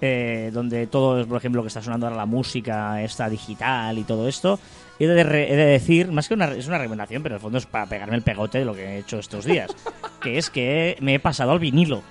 eh, 0.00 0.50
donde 0.52 0.86
todo, 0.86 1.26
por 1.26 1.38
ejemplo, 1.38 1.58
lo 1.60 1.64
que 1.64 1.68
está 1.68 1.82
sonando 1.82 2.06
ahora 2.06 2.16
la 2.16 2.26
música, 2.26 3.02
está 3.02 3.28
digital 3.28 3.98
y 3.98 4.04
todo 4.04 4.28
esto, 4.28 4.58
he 4.98 5.06
de, 5.06 5.24
re- 5.24 5.52
he 5.52 5.56
de 5.56 5.64
decir, 5.66 6.10
más 6.12 6.28
que 6.28 6.34
una, 6.34 6.46
es 6.52 6.66
una 6.66 6.78
recomendación, 6.78 7.22
pero 7.22 7.34
en 7.34 7.38
el 7.38 7.42
fondo 7.42 7.58
es 7.58 7.66
para 7.66 7.86
pegarme 7.86 8.16
el 8.16 8.22
pegote 8.22 8.58
de 8.58 8.64
lo 8.64 8.74
que 8.74 8.84
he 8.84 8.98
hecho 8.98 9.18
estos 9.18 9.44
días, 9.44 9.70
que 10.22 10.38
es 10.38 10.50
que 10.50 10.96
me 11.00 11.14
he 11.14 11.20
pasado 11.20 11.52
al 11.52 11.58
vinilo. 11.58 12.02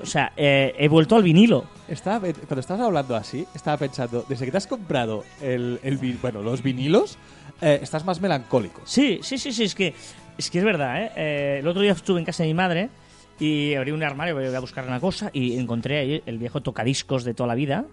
O 0.00 0.06
sea, 0.06 0.32
eh, 0.36 0.74
he 0.78 0.88
vuelto 0.88 1.16
al 1.16 1.22
vinilo. 1.22 1.64
Estaba, 1.88 2.20
pe- 2.20 2.34
cuando 2.34 2.60
estás 2.60 2.80
hablando 2.80 3.16
así, 3.16 3.46
estaba 3.54 3.76
pensando, 3.78 4.24
desde 4.28 4.44
que 4.44 4.50
te 4.50 4.56
has 4.58 4.66
comprado 4.66 5.24
el, 5.40 5.78
el 5.82 5.96
bueno, 6.20 6.42
los 6.42 6.62
vinilos, 6.62 7.16
eh, 7.62 7.78
estás 7.82 8.04
más 8.04 8.20
melancólico. 8.20 8.82
Sí, 8.84 9.20
sí, 9.22 9.38
sí, 9.38 9.52
sí, 9.52 9.64
es 9.64 9.74
que 9.74 9.94
es, 10.36 10.50
que 10.50 10.58
es 10.58 10.64
verdad, 10.64 11.04
¿eh? 11.04 11.10
Eh, 11.16 11.56
El 11.60 11.68
otro 11.68 11.80
día 11.80 11.92
estuve 11.92 12.18
en 12.18 12.26
casa 12.26 12.42
de 12.42 12.48
mi 12.48 12.54
madre 12.54 12.90
y 13.40 13.74
abrí 13.74 13.90
un 13.92 14.02
armario, 14.02 14.34
voy 14.34 14.46
a 14.46 14.60
buscar 14.60 14.86
una 14.86 15.00
cosa 15.00 15.30
y 15.32 15.58
encontré 15.58 15.98
ahí 15.98 16.22
el 16.26 16.38
viejo 16.38 16.60
tocadiscos 16.60 17.24
de 17.24 17.34
toda 17.34 17.48
la 17.48 17.54
vida. 17.54 17.84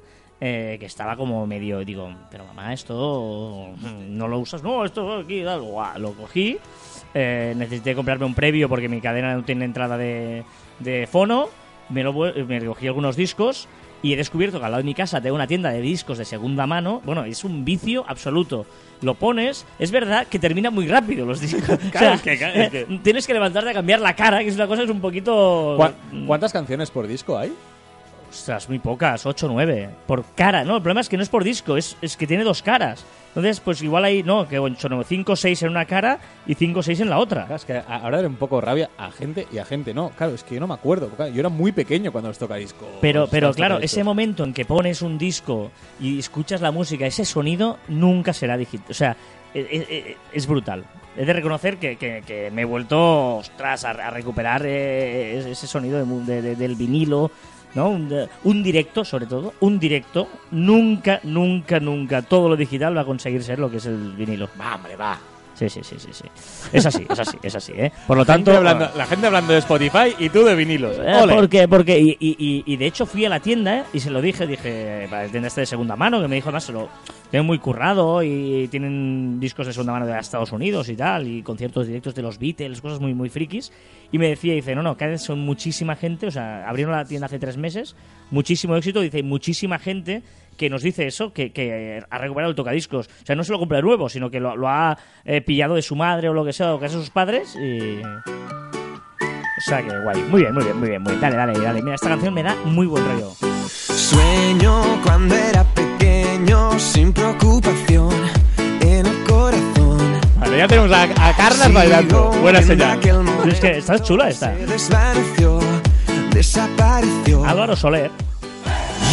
eh, 0.43 0.77
que 0.79 0.87
estaba 0.87 1.15
como 1.15 1.45
medio, 1.45 1.85
digo, 1.85 2.11
pero 2.31 2.43
mamá, 2.45 2.73
esto 2.73 3.75
no 4.09 4.27
lo 4.27 4.39
usas, 4.39 4.63
no, 4.63 4.83
esto 4.83 5.17
aquí, 5.19 5.43
lo 5.43 6.13
cogí, 6.13 6.57
eh, 7.13 7.53
necesité 7.55 7.93
comprarme 7.93 8.25
un 8.25 8.33
previo 8.33 8.67
porque 8.67 8.89
mi 8.89 9.01
cadena 9.01 9.35
no 9.35 9.43
tiene 9.43 9.65
entrada 9.65 9.99
de, 9.99 10.43
de 10.79 11.05
fono, 11.05 11.49
me, 11.89 12.01
lo, 12.03 12.11
me 12.13 12.65
cogí 12.65 12.87
algunos 12.87 13.15
discos 13.15 13.67
y 14.03 14.13
he 14.13 14.15
descubierto 14.17 14.59
que 14.59 14.65
al 14.65 14.71
lado 14.71 14.81
de 14.83 14.85
mi 14.87 14.93
casa 14.93 15.21
tengo 15.21 15.35
una 15.35 15.47
tienda 15.47 15.69
de 15.71 15.81
discos 15.81 16.17
de 16.17 16.25
segunda 16.25 16.65
mano. 16.67 17.01
Bueno, 17.05 17.23
es 17.23 17.43
un 17.43 17.63
vicio 17.65 18.03
absoluto. 18.07 18.65
Lo 19.01 19.15
pones, 19.15 19.65
es 19.79 19.91
verdad 19.91 20.27
que 20.27 20.37
termina 20.39 20.69
muy 20.69 20.87
rápido 20.87 21.25
los 21.25 21.39
discos. 21.41 21.63
O 21.95 21.97
sea, 21.97 22.13
es 22.15 22.21
que- 22.21 22.37
claro, 22.37 22.53
es 22.61 22.69
que- 22.69 22.85
Tienes 23.03 23.25
que 23.27 23.33
levantarte 23.33 23.69
a 23.69 23.73
cambiar 23.73 23.99
la 24.01 24.15
cara, 24.15 24.39
que 24.39 24.47
es 24.49 24.55
una 24.55 24.67
cosa 24.67 24.79
que 24.81 24.85
es 24.85 24.91
un 24.91 25.01
poquito... 25.01 25.75
¿Cuá- 25.77 25.93
¿Cuántas 26.27 26.51
canciones 26.53 26.91
por 26.91 27.07
disco 27.07 27.37
hay? 27.37 27.51
Ostras, 28.31 28.69
muy 28.69 28.79
pocas, 28.79 29.25
8 29.25 29.45
o 29.45 29.49
9. 29.49 29.89
Por 30.07 30.23
cara, 30.35 30.63
no, 30.63 30.77
el 30.77 30.81
problema 30.81 31.01
es 31.01 31.09
que 31.09 31.17
no 31.17 31.23
es 31.23 31.29
por 31.29 31.43
disco, 31.43 31.75
es, 31.75 31.97
es 32.01 32.15
que 32.15 32.25
tiene 32.25 32.43
dos 32.45 32.61
caras. 32.61 33.03
Entonces, 33.27 33.59
pues 33.59 33.81
igual 33.81 34.05
hay, 34.05 34.23
no, 34.23 34.47
que 34.47 34.57
5 34.57 35.31
o 35.31 35.35
6 35.35 35.63
en 35.63 35.69
una 35.69 35.85
cara 35.85 36.19
y 36.45 36.55
5 36.55 36.79
o 36.79 36.83
6 36.83 36.99
en 37.01 37.09
la 37.09 37.17
otra. 37.19 37.41
Claro, 37.45 37.55
es 37.55 37.65
que 37.65 37.81
ahora 37.87 38.19
era 38.19 38.27
un 38.27 38.35
poco 38.35 38.59
rabia 38.61 38.89
a 38.97 39.11
gente 39.11 39.47
y 39.51 39.57
a 39.57 39.65
gente 39.65 39.93
no. 39.93 40.09
Claro, 40.11 40.33
es 40.33 40.43
que 40.43 40.55
yo 40.55 40.61
no 40.61 40.67
me 40.67 40.73
acuerdo. 40.73 41.09
Yo 41.33 41.39
era 41.39 41.49
muy 41.49 41.71
pequeño 41.73 42.11
cuando 42.11 42.29
los 42.29 42.37
toca 42.37 42.55
disco. 42.55 42.87
Pero, 43.01 43.27
pero 43.29 43.53
claro, 43.53 43.79
ese 43.79 44.03
momento 44.03 44.43
en 44.45 44.53
que 44.53 44.65
pones 44.65 45.01
un 45.01 45.17
disco 45.17 45.71
y 45.99 46.19
escuchas 46.19 46.61
la 46.61 46.71
música, 46.71 47.05
ese 47.05 47.25
sonido 47.25 47.77
nunca 47.89 48.33
será 48.33 48.57
digital. 48.57 48.87
O 48.89 48.93
sea, 48.93 49.15
e- 49.53 49.59
e- 49.59 49.87
e- 50.11 50.17
es 50.33 50.47
brutal. 50.47 50.83
He 51.17 51.25
de 51.25 51.33
reconocer 51.33 51.77
que, 51.77 51.97
que- 51.97 52.23
que 52.25 52.49
me 52.51 52.61
he 52.61 52.65
vuelto, 52.65 53.37
ostras, 53.37 53.83
a, 53.85 53.91
a 53.91 54.09
recuperar 54.09 54.63
eh, 54.65 55.39
ese- 55.51 55.67
sonido 55.67 56.05
de 56.05 56.25
de- 56.25 56.41
de- 56.41 56.55
del 56.55 56.75
vinilo, 56.75 57.31
¿no? 57.75 57.89
Un, 57.89 58.09
de- 58.09 58.29
un 58.43 58.61
directo, 58.63 59.03
sobre 59.05 59.25
todo, 59.25 59.53
un 59.61 59.79
directo. 59.79 60.27
Nunca, 60.51 61.19
nunca, 61.23 61.79
nunca 61.79 62.21
todo 62.21 62.49
lo 62.49 62.55
digital 62.55 62.95
va 62.95 63.01
a 63.01 63.05
conseguir 63.05 63.43
ser 63.43 63.59
lo 63.59 63.69
que 63.69 63.77
es 63.77 63.85
el 63.85 64.11
vinilo. 64.13 64.49
Va, 64.59 64.75
hombre, 64.75 64.95
va. 64.95 65.17
Sí, 65.53 65.69
sí, 65.69 65.81
sí, 65.83 65.95
sí, 65.99 66.07
sí. 66.11 66.23
Es 66.73 66.85
así, 66.87 67.05
es 67.07 67.19
así, 67.19 67.37
es 67.43 67.55
así, 67.55 67.71
¿eh? 67.75 67.91
Por 68.07 68.17
lo 68.17 68.25
Gente 68.25 68.45
tanto... 68.51 68.57
hablando- 68.57 68.89
la 68.95 69.05
gente 69.05 69.27
hablando 69.27 69.53
de 69.53 69.59
Spotify 69.59 70.15
y 70.17 70.29
tú 70.29 70.43
de 70.43 70.55
vinilos. 70.55 70.97
Eh, 70.97 71.13
Ole. 71.21 71.35
porque, 71.35 71.67
porque 71.67 71.99
y, 71.99 72.17
y- 72.19 72.35
y- 72.39 72.63
y 72.65 72.77
de 72.77 72.85
hecho 72.87 73.05
fui 73.05 73.25
a 73.25 73.29
la 73.29 73.39
tienda 73.39 73.77
¿eh? 73.79 73.83
y 73.93 73.99
se 73.99 74.09
lo 74.09 74.21
dije, 74.21 74.47
dije, 74.47 75.05
para 75.09 75.23
la 75.25 75.29
tienda 75.29 75.47
este 75.49 75.61
de 75.61 75.67
segunda 75.67 75.95
mano, 75.95 76.19
que 76.19 76.27
me 76.27 76.35
dijo, 76.35 76.49
además, 76.49 76.63
se 76.63 76.71
lo 76.71 76.89
tienen 77.31 77.47
muy 77.47 77.59
currado 77.59 78.21
y 78.21 78.67
tienen 78.69 79.39
discos 79.39 79.65
de 79.65 79.71
segunda 79.71 79.93
mano 79.93 80.05
de 80.05 80.19
Estados 80.19 80.51
Unidos 80.51 80.89
y 80.89 80.97
tal, 80.97 81.27
y 81.27 81.41
conciertos 81.41 81.87
directos 81.87 82.13
de 82.13 82.21
los 82.21 82.37
Beatles, 82.37 82.81
cosas 82.81 82.99
muy, 82.99 83.13
muy 83.13 83.29
frikis. 83.29 83.71
Y 84.11 84.19
me 84.19 84.27
decía, 84.27 84.53
dice, 84.53 84.75
no, 84.75 84.83
no, 84.83 84.97
cada 84.97 85.11
vez 85.11 85.21
son 85.21 85.39
muchísima 85.39 85.95
gente, 85.95 86.27
o 86.27 86.31
sea, 86.31 86.67
abrieron 86.67 86.93
la 86.93 87.05
tienda 87.05 87.27
hace 87.27 87.39
tres 87.39 87.55
meses, 87.55 87.95
muchísimo 88.31 88.75
éxito, 88.75 88.99
dice, 88.99 89.23
muchísima 89.23 89.79
gente 89.79 90.23
que 90.57 90.69
nos 90.69 90.83
dice 90.83 91.07
eso, 91.07 91.31
que, 91.31 91.53
que 91.53 92.03
ha 92.09 92.17
recuperado 92.17 92.49
el 92.49 92.55
tocadiscos. 92.55 93.07
O 93.07 93.25
sea, 93.25 93.35
no 93.37 93.45
se 93.45 93.53
lo 93.53 93.59
compra 93.59 93.81
nuevo, 93.81 94.09
sino 94.09 94.29
que 94.29 94.41
lo, 94.41 94.57
lo 94.57 94.67
ha 94.67 94.97
eh, 95.23 95.39
pillado 95.39 95.75
de 95.75 95.81
su 95.81 95.95
madre 95.95 96.27
o 96.27 96.33
lo 96.33 96.43
que 96.43 96.51
sea, 96.51 96.75
o 96.75 96.79
que 96.79 96.87
es 96.87 96.91
de 96.91 96.99
sus 96.99 97.09
padres 97.09 97.55
y... 97.55 98.01
O 98.03 99.63
sea 99.63 99.81
que 99.83 99.99
guay. 99.99 100.21
Muy 100.23 100.41
bien, 100.41 100.53
muy 100.53 100.63
bien, 100.63 100.77
muy 100.77 100.89
bien, 100.89 101.01
muy 101.03 101.11
bien. 101.11 101.21
Dale, 101.21 101.35
dale, 101.35 101.59
dale. 101.59 101.81
Mira, 101.83 101.95
esta 101.95 102.09
canción 102.09 102.33
me 102.33 102.41
da 102.41 102.55
muy 102.65 102.87
buen 102.87 103.05
rollo. 103.05 103.31
Sueño 103.67 104.81
cuando 105.03 105.35
era 105.35 105.63
sin 106.81 107.13
preocupación 107.13 108.09
en 108.81 109.05
el 109.05 109.23
corazón. 109.23 110.19
Vale, 110.39 110.57
ya 110.57 110.67
tenemos 110.67 110.91
a, 110.91 111.03
a 111.03 111.35
Carlas 111.35 111.71
bailando. 111.71 112.31
Buena 112.41 112.59
En 112.59 112.67
señal. 112.67 112.99
Es 113.47 113.59
que 113.59 113.77
está 113.77 113.99
chula 113.99 114.29
esta. 114.29 114.53
Desapareció. 116.31 117.45
Álvaro 117.45 117.75
Soler. 117.75 118.09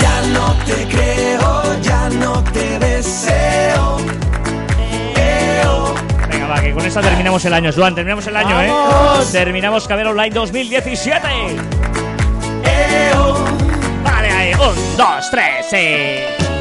Ya 0.01 0.21
no 0.33 0.55
te 0.65 0.87
creo, 0.89 1.81
ya 1.83 2.09
no 2.11 2.43
te 2.45 2.79
deseo. 2.79 3.99
Eo. 5.17 5.95
Venga, 6.31 6.47
va, 6.47 6.61
que 6.61 6.73
con 6.73 6.85
esta 6.87 7.01
terminamos 7.03 7.45
el 7.45 7.53
año, 7.55 7.71
Joan. 7.75 7.95
Terminamos 7.95 8.27
el 8.27 8.37
año, 8.37 8.61
¿eh? 8.63 8.69
¡Vamos! 8.71 9.31
Terminamos 9.33 9.87
Cabero 9.87 10.11
Online 10.11 10.31
2017. 10.35 11.27
Eo. 12.65 13.45
Vale, 14.05 14.31
ahí. 14.31 14.53
Un, 14.55 14.97
dos, 14.97 15.31
tres, 15.31 15.67
sí. 15.69 16.58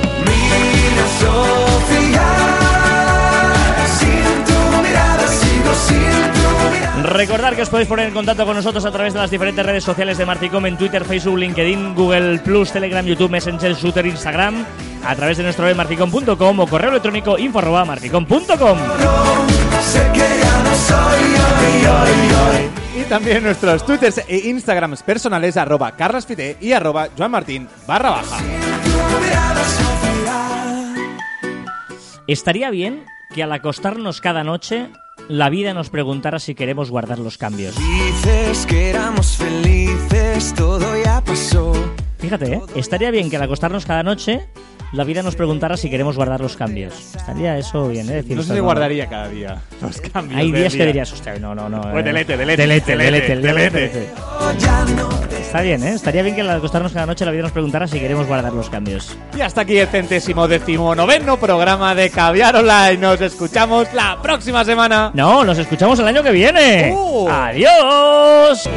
Recordar 7.18 7.56
que 7.56 7.64
os 7.64 7.70
podéis 7.70 7.88
poner 7.88 8.08
en 8.08 8.14
contacto 8.14 8.46
con 8.46 8.56
nosotros 8.56 8.86
a 8.86 8.92
través 8.92 9.14
de 9.14 9.20
las 9.20 9.32
diferentes 9.32 9.66
redes 9.66 9.84
sociales 9.84 10.18
de 10.20 10.26
Marticom 10.26 10.66
en 10.66 10.78
Twitter, 10.78 11.04
Facebook, 11.04 11.38
LinkedIn, 11.38 11.96
Google 11.96 12.38
Plus, 12.40 12.72
Telegram, 12.72 13.04
YouTube, 13.04 13.32
Messenger, 13.32 13.74
Shooter, 13.74 14.06
Instagram, 14.06 14.66
a 15.04 15.16
través 15.16 15.38
de 15.38 15.44
nuestro 15.44 15.66
web 15.66 15.76
marticom.com 15.76 16.60
o 16.60 16.68
correo 16.68 16.92
electrónico 16.92 17.38
info 17.40 17.60
arroba 17.60 17.86
marticom.com. 17.86 18.78
Y 22.96 23.04
también 23.10 23.44
nuestros 23.44 23.86
twitters 23.86 24.22
e 24.28 24.50
instagrams 24.50 25.02
personales 25.02 25.58
arroba 25.58 25.94
carlasfite 25.94 26.58
y 26.62 26.72
arroba 26.74 27.08
joanmartin 27.18 27.68
barra 27.88 28.12
baja. 28.12 28.38
Estaría 32.28 32.70
bien 32.72 33.06
que 33.34 33.42
al 33.42 33.54
acostarnos 33.54 34.20
cada 34.20 34.44
noche 34.44 34.88
la 35.30 35.50
vida 35.50 35.74
nos 35.74 35.90
preguntara 35.90 36.40
si 36.40 36.56
queremos 36.56 36.92
guardar 36.92 37.20
los 37.20 37.38
cambios. 37.38 37.74
Dices 37.78 38.66
que 38.66 38.90
éramos 38.90 39.38
felices, 39.38 40.54
todo 40.54 41.02
ya 41.02 41.24
pasó. 41.24 41.72
Fíjate, 42.20 42.56
¿eh? 42.56 42.62
estaría 42.76 43.12
bien 43.12 43.30
que 43.30 43.38
al 43.38 43.44
acostarnos 43.44 43.86
cada 43.86 44.04
noche 44.04 44.50
la 44.92 45.06
vida 45.06 45.24
nos 45.24 45.38
preguntara 45.38 45.78
si 45.78 45.90
queremos 45.90 46.18
guardar 46.18 46.42
los 46.42 46.58
cambios. 46.58 47.16
Estaría 47.16 47.58
eso 47.58 47.88
bien, 47.88 48.10
¿eh? 48.10 48.16
Decir, 48.16 48.36
No 48.36 48.44
sé 48.44 48.56
si 48.56 48.60
guardaría 48.60 49.08
cada 49.08 49.30
día 49.30 49.62
los 49.82 50.02
cambios. 50.02 50.38
Hay 50.38 50.52
días 50.52 50.76
que 50.76 50.86
dirías, 50.86 51.14
hostia, 51.14 51.40
no, 51.40 51.56
no, 51.56 51.70
no. 51.70 51.80
Pues 51.80 51.96
eh. 51.96 52.04
delete, 52.04 52.36
delete, 52.36 52.62
delete, 52.62 52.98
delete, 52.98 53.36
delete, 53.36 53.48
delete, 53.48 53.80
delete. 53.80 54.00
delete. 54.00 55.27
Está 55.48 55.62
bien, 55.62 55.82
¿eh? 55.82 55.94
Estaría 55.94 56.24
bien 56.24 56.36
que 56.36 56.42
al 56.42 56.50
acostarnos 56.50 56.92
cada 56.92 57.06
noche 57.06 57.24
la 57.24 57.32
vida 57.32 57.44
nos 57.44 57.54
preguntara 57.54 57.88
si 57.88 58.02
queremos 58.02 58.28
guardar 58.28 58.52
los 58.52 58.70
cambios. 58.70 59.18
Y 59.34 59.40
hasta 59.40 59.62
aquí 59.62 59.78
el 59.78 59.88
centésimo 59.88 60.46
decimonoveno 60.46 61.38
programa 61.38 61.96
de 61.96 62.10
Caviar 62.10 62.58
Online. 62.58 62.98
Nos 62.98 63.22
escuchamos 63.22 63.88
la 63.94 64.22
próxima 64.22 64.66
semana. 64.66 65.10
No, 65.14 65.46
nos 65.46 65.58
escuchamos 65.58 65.98
el 66.00 66.08
año 66.08 66.22
que 66.22 66.32
viene. 66.32 66.92
¡Oh! 66.94 67.30
¡Adiós! 67.32 68.70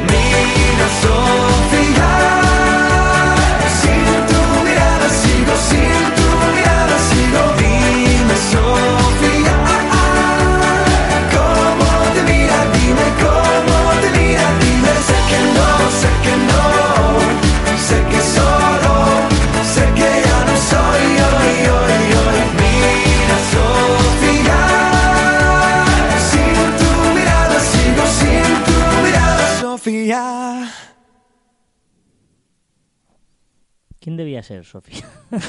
Ser, 34.51 34.65
Sofía? 34.65 35.05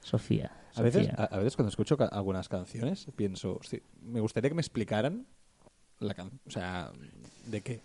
Sofía. 0.00 0.50
A 0.76 0.82
veces, 0.82 1.06
Sofía. 1.06 1.24
a, 1.30 1.34
a 1.34 1.38
veces 1.38 1.56
cuando 1.56 1.68
escucho 1.70 1.96
ca- 1.96 2.06
algunas 2.06 2.48
canciones 2.48 3.06
pienso, 3.16 3.58
"Hostia, 3.60 3.80
me 4.02 4.20
gustaría 4.20 4.50
que 4.50 4.54
me 4.54 4.60
explicaran 4.62 5.26
la 6.00 6.14
canción. 6.14 6.40
O 6.46 6.50
sea, 6.50 6.90
¿de 7.46 7.60
qué? 7.60 7.80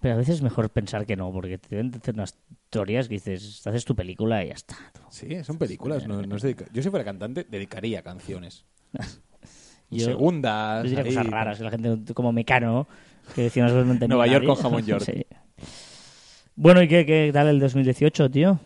Pero 0.00 0.14
a 0.14 0.18
veces 0.18 0.36
es 0.36 0.42
mejor 0.42 0.68
pensar 0.70 1.06
que 1.06 1.16
no, 1.16 1.32
porque 1.32 1.56
te 1.56 1.68
deben 1.70 1.90
de 1.90 1.98
hacer 1.98 2.14
unas 2.14 2.36
teorías 2.68 3.08
que 3.08 3.14
dices, 3.14 3.66
haces 3.66 3.84
tu 3.84 3.96
película 3.96 4.44
y 4.44 4.48
ya 4.48 4.54
está. 4.54 4.76
Sí, 5.08 5.42
son 5.44 5.56
películas. 5.56 6.06
No, 6.06 6.20
no 6.20 6.36
Yo 6.36 6.82
si 6.82 6.90
fuera 6.90 7.04
cantante 7.04 7.46
dedicaría 7.48 8.02
canciones. 8.02 8.66
Yo- 9.90 10.04
Segundas. 10.04 10.84
Yo 10.84 10.90
diría 10.90 11.04
ahí. 11.04 11.14
cosas 11.14 11.26
raras, 11.26 11.60
la 11.60 11.70
gente 11.70 12.12
como 12.12 12.30
Mecano, 12.32 12.86
que 13.34 13.42
decía 13.42 13.66
Nueva 13.66 14.26
York 14.26 14.44
con 14.44 14.56
jamón 14.56 14.82
york. 14.86 15.02
Sí. 15.04 15.24
Bueno, 16.60 16.82
¿y 16.82 16.88
qué, 16.88 17.06
qué 17.06 17.30
tal 17.32 17.46
el 17.46 17.60
2018, 17.60 18.30
tío? 18.32 18.58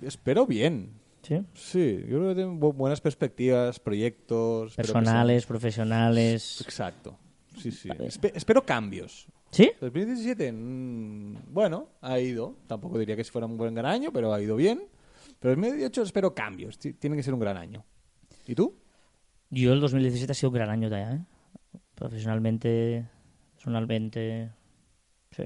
Espero 0.00 0.46
bien. 0.46 0.92
¿Sí? 1.22 1.40
Sí, 1.54 1.98
yo 2.08 2.18
creo 2.18 2.28
que 2.28 2.34
tengo 2.36 2.54
bu- 2.72 2.72
buenas 2.76 3.00
perspectivas, 3.00 3.80
proyectos. 3.80 4.70
espero 4.70 4.86
que 4.86 4.92
Personales, 4.92 5.46
profesionales. 5.46 6.60
Exacto. 6.60 7.18
Sí, 7.58 7.72
sí. 7.72 7.88
Espe- 7.88 8.30
espero 8.34 8.64
cambios. 8.64 9.26
¿Sí? 9.50 9.72
2017, 9.80 10.52
mm, 10.52 11.52
bueno, 11.52 11.88
ha 12.00 12.20
ido. 12.20 12.56
Tampoco 12.68 12.96
diría 12.96 13.16
que 13.16 13.24
fuera 13.24 13.46
un 13.48 13.56
buen 13.56 13.74
gran 13.74 13.86
año, 13.86 14.12
pero 14.12 14.32
ha 14.32 14.40
ido 14.40 14.54
bien. 14.54 14.84
Pero 15.40 15.56
2018 15.56 16.02
espero 16.02 16.34
cambios. 16.36 16.78
Ti- 16.78 16.92
Tiene 16.94 17.16
que 17.16 17.24
ser 17.24 17.34
un 17.34 17.40
gran 17.40 17.56
año. 17.56 17.84
¿Y 18.46 18.54
tú? 18.54 18.76
Yo 19.50 19.72
el 19.72 19.80
2017 19.80 20.30
ha 20.30 20.34
sido 20.36 20.50
un 20.50 20.54
gran 20.54 20.70
año 20.70 20.88
ya, 20.88 21.12
¿eh? 21.12 21.20
Profesionalmente, 21.96 23.04
personalmente, 23.54 24.50
sí. 25.32 25.42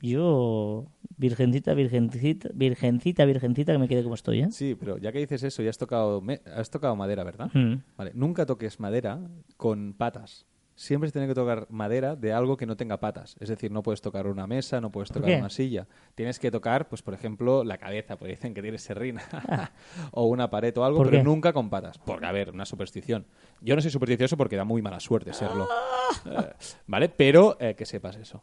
Yo, 0.00 0.86
virgencita, 1.16 1.74
virgencita, 1.74 2.48
virgencita, 2.54 3.24
virgencita, 3.24 3.72
que 3.72 3.78
me 3.78 3.88
quede 3.88 4.02
como 4.02 4.14
estoy, 4.14 4.40
¿eh? 4.42 4.48
Sí, 4.52 4.76
pero 4.78 4.98
ya 4.98 5.10
que 5.12 5.18
dices 5.18 5.42
eso, 5.42 5.62
ya 5.62 5.70
has 5.70 5.78
tocado, 5.78 6.20
me- 6.20 6.40
has 6.54 6.70
tocado 6.70 6.94
madera, 6.96 7.24
¿verdad? 7.24 7.50
Mm. 7.52 7.74
Vale, 7.96 8.12
nunca 8.14 8.46
toques 8.46 8.78
madera 8.80 9.18
con 9.56 9.94
patas. 9.94 10.46
Siempre 10.76 11.08
se 11.08 11.12
tiene 11.14 11.26
que 11.26 11.34
tocar 11.34 11.66
madera 11.70 12.14
de 12.14 12.32
algo 12.32 12.56
que 12.56 12.64
no 12.64 12.76
tenga 12.76 13.00
patas. 13.00 13.34
Es 13.40 13.48
decir, 13.48 13.72
no 13.72 13.82
puedes 13.82 14.00
tocar 14.00 14.28
una 14.28 14.46
mesa, 14.46 14.80
no 14.80 14.92
puedes 14.92 15.10
tocar 15.10 15.36
una 15.36 15.50
silla. 15.50 15.88
Tienes 16.14 16.38
que 16.38 16.52
tocar, 16.52 16.88
pues 16.88 17.02
por 17.02 17.14
ejemplo, 17.14 17.64
la 17.64 17.78
cabeza, 17.78 18.16
porque 18.16 18.30
dicen 18.34 18.54
que 18.54 18.62
tienes 18.62 18.82
serrina. 18.82 19.22
o 20.12 20.26
una 20.26 20.48
pared 20.50 20.72
o 20.78 20.84
algo, 20.84 20.98
¿Por 20.98 21.08
pero 21.08 21.18
qué? 21.18 21.24
nunca 21.24 21.52
con 21.52 21.68
patas. 21.68 21.98
Porque, 21.98 22.26
a 22.26 22.30
ver, 22.30 22.50
una 22.52 22.64
superstición. 22.64 23.26
Yo 23.60 23.74
no 23.74 23.82
soy 23.82 23.90
supersticioso 23.90 24.36
porque 24.36 24.54
da 24.54 24.62
muy 24.64 24.80
mala 24.80 25.00
suerte 25.00 25.32
serlo. 25.32 25.66
Ah. 25.68 25.84
Eh, 26.24 26.52
¿Vale? 26.86 27.08
Pero 27.10 27.56
eh, 27.60 27.74
que 27.74 27.84
sepas 27.84 28.16
eso. 28.16 28.42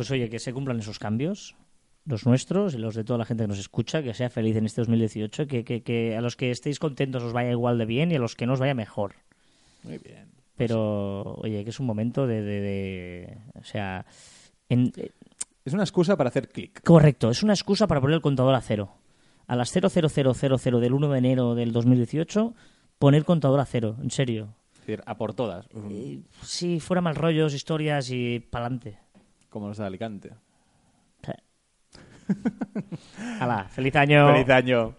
Pues 0.00 0.10
oye, 0.12 0.30
que 0.30 0.38
se 0.38 0.52
cumplan 0.54 0.78
esos 0.78 0.98
cambios, 0.98 1.54
los 2.06 2.24
nuestros 2.26 2.74
y 2.74 2.78
los 2.78 2.94
de 2.94 3.04
toda 3.04 3.18
la 3.18 3.24
gente 3.26 3.44
que 3.44 3.48
nos 3.48 3.58
escucha, 3.58 4.02
que 4.02 4.14
sea 4.14 4.30
feliz 4.30 4.56
en 4.56 4.64
este 4.64 4.80
2018, 4.80 5.46
que, 5.46 5.62
que, 5.64 5.82
que 5.82 6.16
a 6.16 6.20
los 6.22 6.36
que 6.36 6.50
estéis 6.50 6.78
contentos 6.78 7.22
os 7.22 7.32
vaya 7.34 7.50
igual 7.50 7.76
de 7.76 7.84
bien 7.84 8.10
y 8.10 8.14
a 8.14 8.18
los 8.18 8.34
que 8.34 8.46
no 8.46 8.54
os 8.54 8.60
vaya 8.60 8.74
mejor. 8.74 9.14
Muy 9.82 9.98
bien. 9.98 10.28
Pero, 10.56 11.34
oye, 11.36 11.64
que 11.64 11.70
es 11.70 11.80
un 11.80 11.86
momento 11.86 12.26
de... 12.26 12.40
de- 12.42 12.60
de- 12.60 13.38
o 13.60 13.64
sea, 13.64 14.06
en- 14.68 14.92
eh, 14.96 15.10
Es 15.64 15.72
una 15.74 15.82
excusa 15.82 16.16
para 16.16 16.28
hacer 16.30 16.48
clic. 16.48 16.82
correcto, 16.82 17.30
es 17.30 17.42
una 17.42 17.52
excusa 17.52 17.86
para 17.86 18.00
poner 18.00 18.14
el 18.16 18.22
contador 18.22 18.54
a 18.54 18.60
cero. 18.62 18.94
A 19.46 19.56
las 19.56 19.70
00000 19.70 20.80
del 20.80 20.92
1 20.94 21.08
de 21.10 21.18
enero 21.18 21.54
del 21.54 21.72
2018, 21.72 22.54
poner 22.98 23.24
contador 23.24 23.60
a 23.60 23.66
cero, 23.66 23.96
en 24.02 24.10
serio. 24.10 24.54
Es 24.72 24.80
decir, 24.80 25.02
a 25.04 25.16
por 25.18 25.34
todas. 25.34 25.66
Y, 25.90 26.22
sí, 26.42 26.80
fuera 26.80 27.02
mal 27.02 27.16
rollos, 27.16 27.52
historias 27.52 28.10
y 28.10 28.40
pa'lante. 28.40 28.98
Como 29.50 29.68
los 29.68 29.76
de 29.76 29.84
Alicante. 29.84 30.32
Hala, 33.40 33.64
feliz 33.68 33.94
año. 33.96 34.32
Feliz 34.32 34.48
año. 34.50 34.94